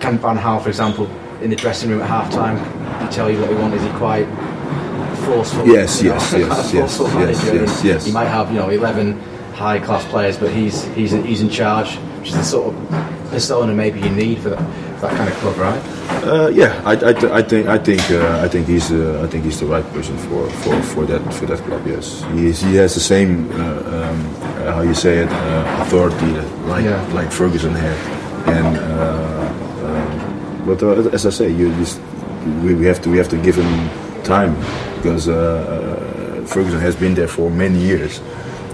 [0.00, 1.06] can Van Gaal, for example,
[1.40, 2.58] in the dressing room at half time,
[3.00, 3.76] he tell you what he wants?
[3.76, 4.26] Is he quite
[5.24, 5.66] forceful?
[5.66, 8.06] Yes, you know, yes, yes, yes, yes, yes, yes.
[8.06, 9.18] He might have, you know, 11
[9.52, 13.72] high class players, but he's he's he's in charge, which is the sort of persona
[13.72, 14.58] maybe you need for that,
[14.98, 15.82] for that kind of club, right?
[16.24, 19.44] Uh, yeah, I, I, I think I think uh, I think he's uh, I think
[19.44, 21.86] he's the right person for, for, for that for that club.
[21.86, 25.82] Yes, he, is, he has the same uh, um, uh, how you say it uh,
[25.82, 26.32] authority
[26.66, 27.00] like Yeah.
[27.14, 27.96] like Ferguson had,
[28.48, 32.00] and uh, um, but uh, as I say, you just
[32.62, 33.72] we, we have to we have to give him
[34.24, 34.54] time
[34.96, 35.26] because
[36.50, 38.20] Ferguson has been there for many years,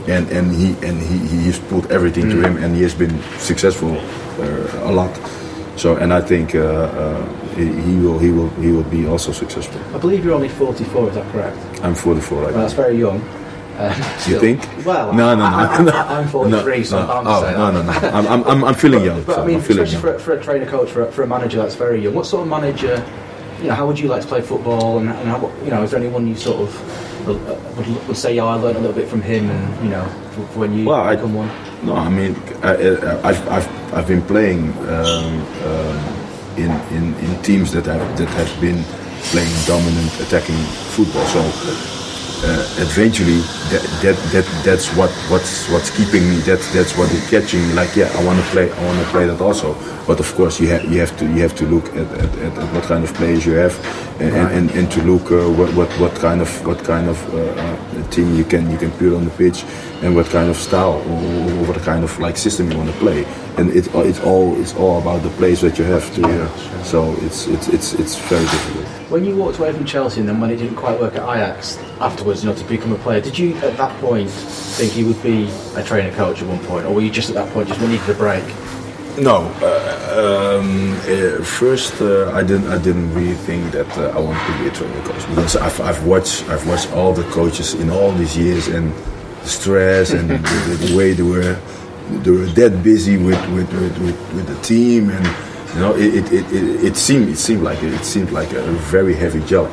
[0.09, 3.95] and and he and he he's put everything to him, and he has been successful
[4.91, 5.15] a lot.
[5.77, 9.81] So, and I think uh, uh, he will he will he will be also successful.
[9.95, 11.57] I believe you're only 44, is that correct?
[11.83, 13.21] I'm 44 right Well, that's very young.
[13.79, 13.93] Um,
[14.27, 14.67] You think?
[14.87, 15.93] Well, no, no, no, I, no.
[15.93, 18.03] I, am 43, so I'm bound to oh, say no, that.
[18.03, 18.17] no, no.
[18.17, 19.23] I'm, I'm, I'm, I'm feeling young.
[19.25, 21.27] But so I mean, especially for, a- for a trainer coach, for a, for a
[21.27, 22.15] manager that's very young.
[22.15, 23.05] What sort of manager,
[23.61, 24.99] you know, how would you like to play football?
[24.99, 27.39] And, and how, you know, is there anyone you sort of would,
[27.77, 30.05] would, would say, yeah, I learned a little bit from him, and you know,
[30.57, 31.51] when you Well, I- become one?
[31.83, 35.99] No, I mean, I, I, I've, I've, been playing um, um,
[36.57, 38.83] in, in, in teams that have that have been
[39.31, 40.57] playing dominant attacking
[40.97, 41.25] football.
[41.27, 42.06] So
[42.79, 46.37] eventually, that, that, that that's what what's what's keeping me.
[46.37, 47.75] That's that's what is catching me.
[47.75, 48.71] Like, yeah, I want to play.
[48.71, 49.75] I want to play that also.
[50.07, 52.59] But of course, you have you have to you have to look at, at, at,
[52.59, 53.75] at what kind of players you have,
[54.21, 57.19] and, and, and, and to look uh, what, what what kind of what kind of
[57.35, 59.65] uh, uh, team you can you can put on the pitch,
[60.03, 62.97] and what kind of style or, or what kind of like system you want to
[62.99, 63.25] play.
[63.59, 66.85] And it it's all it's all about the place that you have to.
[66.85, 68.87] So it's it's it's it's very difficult.
[69.11, 71.79] When you walked away from Chelsea and then when it didn't quite work at Ajax
[72.01, 75.23] afterwards, you know, to become a player, did you at that point think you would
[75.23, 77.81] be a trainer coach at one point, or were you just at that point just
[77.81, 78.45] needed a break?
[79.19, 82.67] No, uh, um, uh, first uh, I didn't.
[82.67, 85.81] I didn't really think that uh, I wanted to be a training coach because I've,
[85.81, 86.47] I've watched.
[86.51, 88.93] I've watched all the coaches in all these years and
[89.41, 91.59] the stress and the, the, the way they were.
[92.11, 95.27] They were that busy with with, with, with, with the team and
[95.75, 99.15] you know it it, it, it, seemed it seemed like it seemed like a very
[99.15, 99.71] heavy job.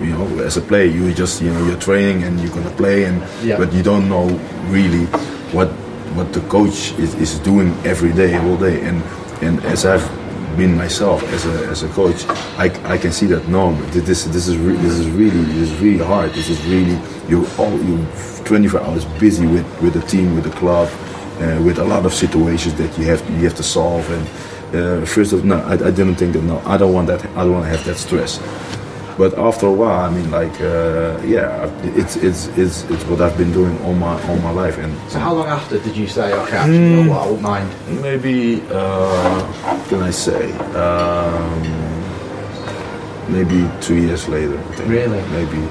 [0.00, 3.04] You know, as a player, you just you know you're training and you're gonna play
[3.04, 3.58] and Yeah.
[3.58, 4.26] but you don't know
[4.70, 5.06] really
[5.52, 5.68] what
[6.16, 8.80] what the coach is, is doing every day, all day.
[8.86, 9.02] And
[9.42, 10.04] and as I've
[10.56, 12.24] been myself as a, as a coach,
[12.58, 15.80] I, I can see that no, this this is re- this is really this is
[15.80, 16.32] really hard.
[16.32, 18.04] This is really you all you
[18.44, 20.88] 24 hours busy with, with the team, with the club,
[21.40, 24.08] uh, with a lot of situations that you have you have to solve.
[24.10, 24.24] And
[24.74, 27.24] uh, first of no, I, I didn't think that no, I don't want that.
[27.36, 28.38] I don't want to have that stress.
[29.16, 31.70] but after a while, I mean, like, uh, yeah,
[32.00, 35.18] it's it's it's it's what I've been doing all my all my life, and So
[35.20, 37.68] how long after did you say, okay, actually, you know what, I wouldn't mind?
[38.02, 39.40] maybe uh,
[39.88, 40.50] can I say?
[40.74, 41.62] Um,
[43.28, 44.58] maybe two years later.
[44.86, 45.22] Really?
[45.30, 45.62] Maybe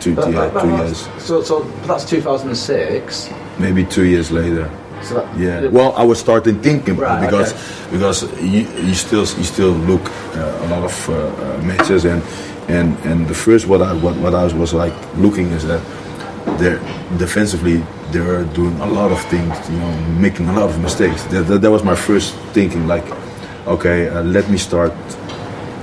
[0.00, 1.08] two But- yeah, but- but two years.
[1.18, 3.30] So, so that's 2006.
[3.58, 4.68] Maybe two years later.
[5.02, 5.66] So Yeah.
[5.68, 7.92] Well, I was starting thinking about Right, because okay.
[7.92, 10.04] because you, you still you still look
[10.36, 12.22] uh, a lot of uh, uh, matches and
[12.68, 15.82] and and the first what I what, what I was, was like looking is that
[16.58, 16.80] they're
[17.18, 21.24] defensively they're doing a lot of things you know making a lot of mistakes.
[21.24, 23.04] That, that, that was my first thinking like
[23.66, 24.92] okay uh, let me start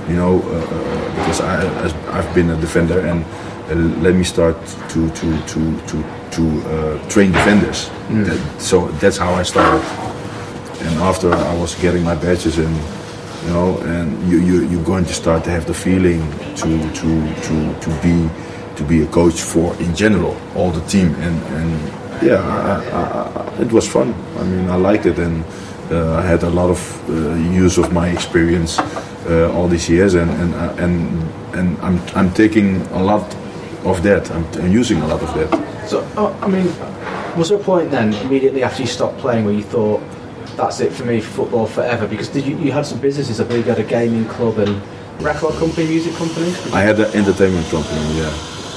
[0.08, 3.24] you know uh, uh, because I as I've been a defender and
[3.70, 4.56] uh, let me start
[4.92, 7.90] to to to to to uh, train defenders.
[8.10, 9.84] That, so that's how I started.
[10.82, 12.74] And after I was getting my badges and
[13.44, 16.20] you know, and you you you're going to start to have the feeling
[16.56, 16.68] to
[17.00, 18.28] to to to be
[18.76, 21.70] to be a coach for in general all the team and and
[22.22, 23.02] yeah, I, I,
[23.58, 24.14] I, it was fun.
[24.38, 25.44] I mean, I liked it and.
[25.90, 28.78] Uh, I had a lot of uh, use of my experience
[29.26, 30.94] uh, all these years, and and uh, and
[31.54, 33.26] and I'm I'm taking a lot
[33.84, 34.30] of that.
[34.30, 35.88] I'm, I'm using a lot of that.
[35.88, 36.66] So, oh, I mean,
[37.36, 40.00] was there a point then, immediately after you stopped playing, where you thought,
[40.56, 42.06] that's it for me, football forever?
[42.06, 44.80] Because did you, you had some businesses, I believe you had a gaming club and
[45.22, 46.48] record company, music company?
[46.72, 48.30] I had an entertainment company, yeah.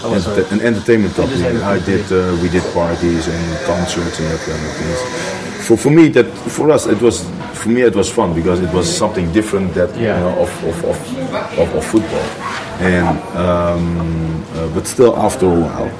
[0.06, 0.14] Oh.
[0.14, 1.44] Enter- an entertainment company.
[1.44, 2.12] Entertainment I did.
[2.12, 5.66] Uh, we did parties and concerts and that kind of things.
[5.66, 7.24] For for me, that for us it was
[7.54, 10.02] for me it was fun because it was something different that Yeah.
[10.02, 12.26] you know of of, of, of, of football,
[12.80, 15.92] and um, uh, but still after a while,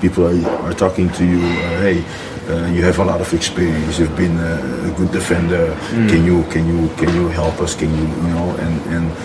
[0.00, 1.38] people are, are talking to you.
[1.38, 2.04] Uh, hey.
[2.48, 4.00] Uh, you have a lot of experience.
[4.00, 5.76] You've been a, a good defender.
[6.10, 7.76] Can you can you can you help us?
[7.76, 8.56] Can you you know?
[8.58, 9.16] And and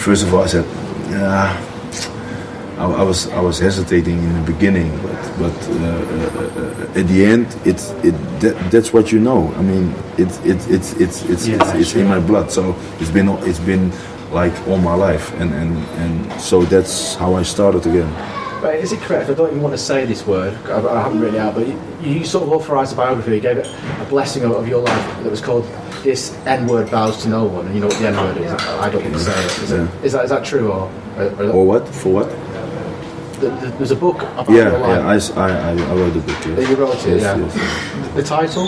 [0.00, 0.64] first of all, I said,
[1.10, 1.52] yeah,
[2.78, 7.06] I, I was I was hesitating in the beginning, but but uh, uh, uh, at
[7.06, 9.52] the end, it's it that, that's what you know.
[9.58, 12.00] I mean, it's it's it's it's it's Yeah, it's, it's sure.
[12.00, 12.50] in my blood.
[12.50, 13.92] So it's been it's been
[14.34, 18.10] like all my life, and and and so that's how I started again.
[18.60, 19.28] But is it correct?
[19.30, 20.54] I don't even want to say this word.
[20.66, 23.34] I, I haven't written it out, but you, you sort of authorised a biography.
[23.34, 23.66] You gave it
[24.00, 25.64] a blessing of, of your life that was called
[26.02, 28.50] "This N word bows to no one." And you know what the N word is?
[28.52, 29.58] I don't want to say it.
[29.62, 30.02] Is, it, Yeah.
[30.06, 30.90] is that is that true or?
[31.18, 31.88] or, or Or what?
[31.88, 32.28] For what?
[33.40, 34.98] th- th- there's a book about Yeah, your life.
[35.02, 35.12] yeah.
[35.12, 36.38] I, s- I, I- I wrote the book.
[36.46, 36.56] Yes.
[36.58, 37.36] That you wrote it, Yes, yeah.
[37.44, 38.14] yes.
[38.14, 38.66] The title?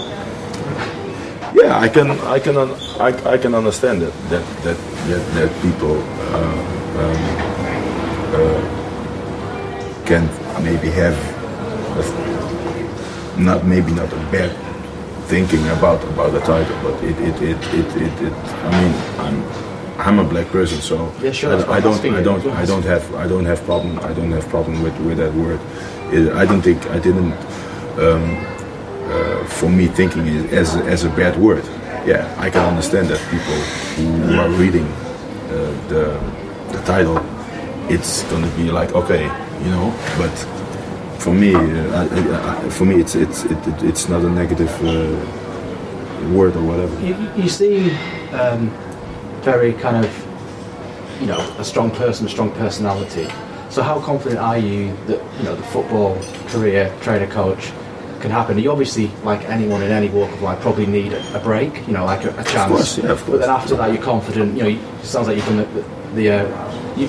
[1.54, 4.76] Yeah, I can, I can, un- I, I can understand that that that
[5.06, 7.20] that, that people uh, um,
[8.34, 8.60] uh,
[10.06, 10.24] can
[10.64, 11.16] maybe have
[11.98, 14.50] a, not maybe not a bad
[15.26, 19.36] thinking about about the title, but it it it it, it, it I mean I'm
[19.98, 23.14] I'm a black person, so Yeah, sure, I, I don't I don't I don't have
[23.14, 25.60] I don't have problem I don't have problem with with that word.
[26.12, 27.34] It, I don't think I didn't
[29.48, 31.64] for me thinking it as as a bad word.
[32.06, 33.58] Yeah, I can understand that people
[33.96, 36.04] who are reading uh, the
[36.70, 37.18] the title,
[37.90, 39.24] it's gonna be like okay,
[39.64, 39.92] you know.
[40.16, 40.30] But
[41.18, 44.70] for me, uh, I, I, for me, it's it's it, it, it's not a negative
[44.84, 45.16] uh,
[46.30, 46.94] word or whatever.
[47.04, 47.90] You, you seem
[48.32, 48.70] um,
[49.42, 50.10] very kind of,
[51.20, 53.26] you know, a strong person, a strong personality.
[53.68, 57.72] So how confident are you that you know the football career, trainer, coach,
[58.26, 58.58] can happen?
[58.58, 61.86] You obviously, like anyone in any walk of life, probably need a, a break.
[61.86, 62.70] You know, like a, a chance.
[62.70, 64.56] course, yeah, of But then after that, you're confident.
[64.56, 65.82] You know, you, it sounds like you've done the, the,
[66.14, 67.06] the uh, you,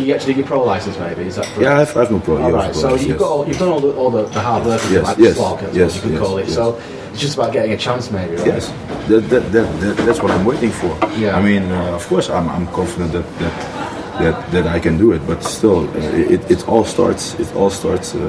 [0.00, 1.22] you get to do your pro license, maybe.
[1.22, 1.60] Is that correct?
[1.60, 2.46] Yeah, I have, I have no problem.
[2.46, 3.18] All right, so course, you've yes.
[3.20, 5.34] got all, you've done all the, all the, the hard work, Yes, like yes, the
[5.34, 6.46] slog, that's yes, you could yes, call it.
[6.46, 6.54] yes.
[6.54, 8.46] So it's just about getting a chance, maybe, right?
[8.46, 8.68] Yes,
[9.08, 10.98] that, that, that, that, that's what I'm waiting for.
[11.16, 11.36] Yeah.
[11.36, 13.77] I mean, uh, of course, I'm, I'm confident that, that
[14.18, 17.34] that that I can do it, but still, uh, it, it all starts.
[17.38, 18.20] It all starts uh,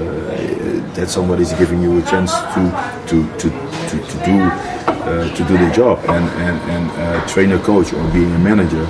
[0.95, 2.61] that somebody's giving you a chance to
[3.07, 3.49] to to
[3.89, 8.03] to, to do uh, to do the job, and and and uh, trainer, coach, or
[8.11, 8.87] being a manager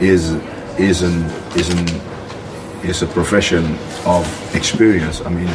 [0.00, 0.32] is
[0.78, 1.24] is an
[1.56, 1.86] is an
[2.82, 3.64] is a profession
[4.06, 5.20] of experience.
[5.20, 5.50] I mean,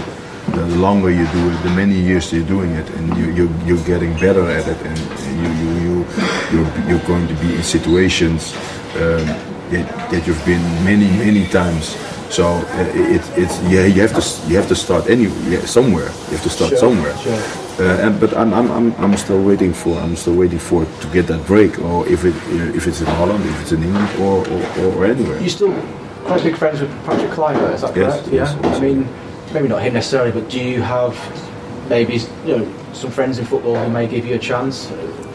[0.52, 3.86] the longer you do it, the many years you're doing it, and you, you, you're
[3.86, 4.98] getting better at it, and
[5.42, 6.06] you, you, you,
[6.54, 8.56] you're, you're going to be in situations
[8.96, 11.96] um, that, that you've been many, many times.
[12.30, 16.10] So uh, it, it's yeah, you have to you have to start any yeah, somewhere.
[16.28, 17.16] You have to start Sure, somewhere.
[17.18, 17.40] sure.
[17.80, 21.08] Uh, and, but I'm, I'm, I'm, I'm still waiting for I'm still waiting for to
[21.14, 22.36] get that break, or if it
[22.76, 25.40] if it's in Holland, if it's in England, or, or, or anywhere.
[25.40, 25.74] You're still
[26.26, 28.28] quite big friends with Patrick Kluivert, is that correct?
[28.28, 28.62] yes, yeah.
[28.62, 28.78] yes.
[28.78, 29.08] I mean,
[29.54, 31.16] maybe not him necessarily, but do you have
[31.88, 34.92] maybe you know some friends in football who may give you a chance?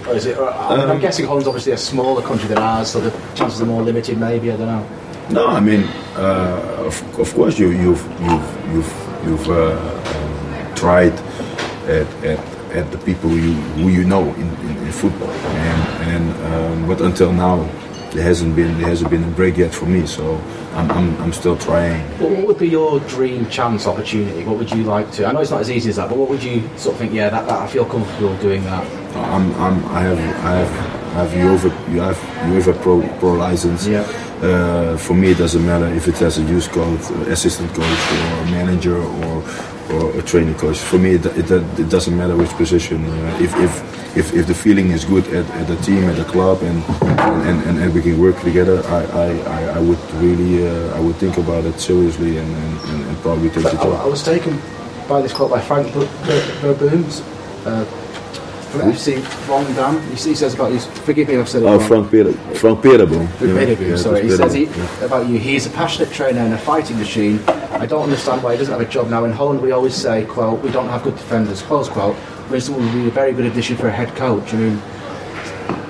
[0.09, 0.37] Or is it?
[0.39, 3.13] Or, I mean, I'm Um, guessing Holland's obviously a smaller country than ours, so the
[3.35, 4.19] chances are more limited.
[4.19, 4.85] Maybe I don't know.
[5.31, 5.85] No, I mean,
[6.17, 8.95] uh, of, of course, you, you've you've you've
[9.27, 9.79] you've uh,
[10.15, 11.13] um, tried
[11.87, 12.39] at, at,
[12.75, 15.83] at the people you, who you know in, in, in football, and
[16.13, 17.57] and um, but until now,
[18.13, 20.07] there hasn't been there hasn't been a break yet for me.
[20.07, 20.41] So
[20.75, 22.01] I'm, I'm, I'm still trying.
[22.19, 24.45] What would be your dream chance opportunity?
[24.45, 25.27] What would you like to?
[25.27, 27.13] I know it's not as easy as that, but what would you sort of think?
[27.13, 28.85] Yeah, that, that I feel comfortable doing that.
[29.17, 33.87] I'm, I'm I have I have I have UEFA you have UEFA pro pro license.
[33.87, 34.03] Yeah.
[34.43, 38.45] Uh, for me, it doesn't matter if it's as a youth coach, assistant coach, or
[38.51, 39.45] manager, or
[39.93, 40.79] or a training coach.
[40.79, 43.05] For me, it, it, it doesn't matter which position.
[43.05, 46.25] Uh, if, if, if, if the feeling is good at, at the team, at the
[46.25, 46.83] club, and
[47.47, 51.17] and, and, and we can work together, I, I, I would really uh, I would
[51.17, 54.01] think about it seriously and, and, and probably take the job.
[54.01, 54.61] I, was taken
[55.09, 57.05] by this quote by Frank Verboom.
[57.65, 58.02] Uh, from
[58.81, 60.01] FC Volendam.
[60.11, 60.79] He says about you.
[60.81, 61.87] Forgive me if I've said it Oh, wrong.
[61.89, 63.27] Frank Peter, Frank Peterboom.
[63.39, 64.23] Peterboom, sorry.
[64.23, 65.05] He says he, yeah.
[65.05, 67.39] about you, he's a passionate trainer and a fighting machine.
[67.49, 69.25] I don't understand why he doesn't have a job now.
[69.25, 72.17] In Holland, we always say, quote, we don't have good defenders, close quote.
[72.51, 74.53] Winston would be a very good addition for a head coach.
[74.55, 74.83] I mean,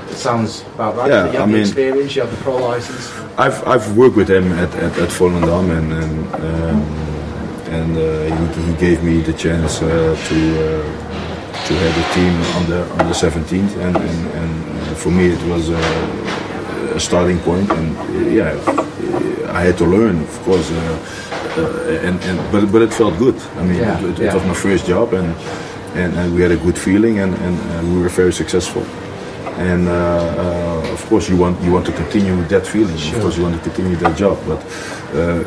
[0.09, 1.11] it sounds about right.
[1.11, 3.11] Yeah, you have I the mean- experience, you have the pro license.
[3.39, 6.83] I've I've worked with him at at, at Volendam and and, um,
[7.73, 11.22] and uh, he, he gave me the chance uh, to uh,
[11.67, 15.27] to have a team on the on the 17th and and, and uh, for me
[15.37, 15.83] it was a,
[16.97, 18.03] a starting point and uh,
[18.41, 18.53] yeah
[19.59, 20.77] I had to learn of course uh,
[21.59, 24.35] uh, and, and but but it felt good I mean Yeah, it, it, yeah.
[24.35, 25.29] was my first job and
[25.95, 28.83] and, and we had a good feeling and, and uh, we were very successful
[29.63, 32.95] and uh, uh, of course you want you want to continue with that feeling.
[32.95, 34.59] Of course you want to continue that job, but
[35.15, 35.43] uh,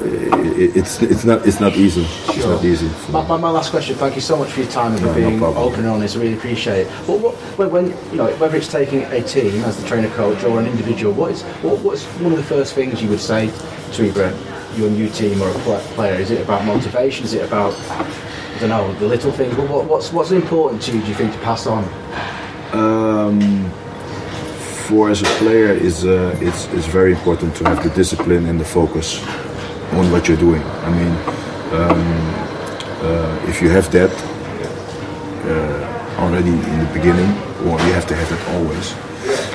[0.64, 2.04] it, it's it's not it's not easy.
[2.30, 2.90] It's not easy.
[3.12, 3.96] My, my, my last question.
[3.96, 5.64] Thank you so much for your time and for No, no being problem.
[5.64, 6.16] open and honest.
[6.16, 6.92] I really appreciate it.
[7.08, 10.44] But what, when, when you know whether it's taking a team as the trainer coach
[10.44, 13.52] or an individual, what is what, what's one of the first things you would say
[13.94, 14.30] to either
[14.76, 15.54] your new team or a
[15.96, 16.16] player?
[16.16, 17.26] Is it about motivation?
[17.26, 19.54] Is it about I don't know the little things?
[19.58, 21.02] What- what's what's important to you?
[21.02, 21.84] Do you think to pass on?
[22.74, 23.72] Um,
[24.88, 28.60] for as a player, is uh, it's it's very important to have the discipline and
[28.60, 29.08] the focus
[29.94, 30.62] on what you're doing.
[30.88, 31.14] I mean,
[31.80, 32.02] um,
[33.02, 34.12] uh, if you have that
[35.46, 37.32] uh, already in the beginning,
[37.68, 38.96] or you have to have it always,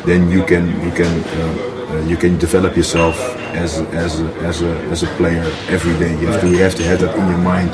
[0.05, 3.17] then you can you can uh, uh, you can develop yourself
[3.55, 6.13] as as a, as a as a player every day.
[6.21, 7.71] You have to you have to have that in your mind.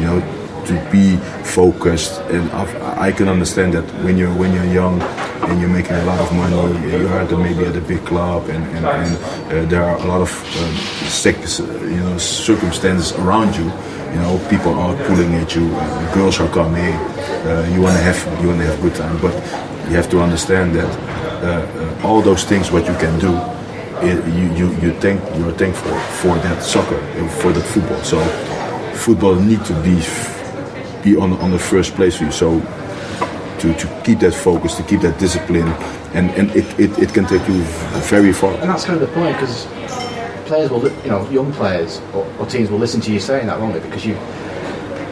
[0.00, 0.20] You know,
[0.66, 2.76] to be focused and I've-
[3.08, 5.00] I can understand that when you're when you're young
[5.42, 6.56] and you're making a lot of money.
[6.90, 9.16] You at the, maybe at a big club and, and, and
[9.52, 10.74] uh, there are a lot of um,
[11.08, 13.64] sick, you know circumstances around you.
[14.12, 18.02] You know people are pulling at you uh, girls are coming uh, you want to
[18.02, 19.20] have you want to have a good time.
[19.20, 19.34] But
[19.88, 20.90] you have to understand that
[21.42, 23.32] uh, uh, all those things what you can do
[24.00, 28.02] it, you, you, you thank you're thankful for that soccer uh, for that football.
[28.04, 28.20] So
[28.94, 30.02] football need to be
[31.02, 32.32] be on on the first place for you.
[32.32, 32.60] So
[33.60, 35.68] to, to keep that focus, to keep that discipline,
[36.14, 37.62] and and it, it, it can take you
[38.08, 38.52] very far.
[38.54, 39.66] And that's kind of the point because
[40.46, 43.60] players will, you know, young players or, or teams will listen to you saying that,
[43.60, 43.80] won't they?
[43.80, 44.14] Because you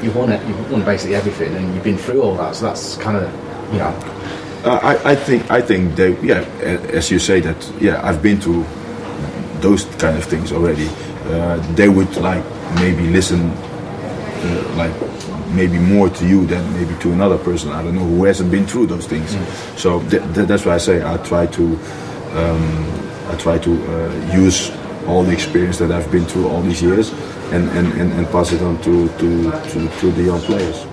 [0.02, 2.54] you've won it, you've won basically everything, and you've been through all that.
[2.54, 3.32] So that's kind of,
[3.72, 3.92] you know,
[4.64, 6.42] Uh, I, I think I think they yeah
[6.98, 8.64] as you say that yeah I've been through
[9.60, 10.88] those kind of things already.
[11.30, 12.42] Uh, they would like
[12.82, 14.92] maybe listen uh, like
[15.56, 17.72] maybe more to you than maybe to another person.
[17.72, 19.36] I don't know who hasn't been through those things.
[19.80, 21.64] So th- th- that's why I say I try to
[22.34, 24.70] um, I try to uh, use
[25.06, 27.10] all the experience that I've been through all these years
[27.52, 30.85] and, and, and, and pass it on to, to, to, to the young players.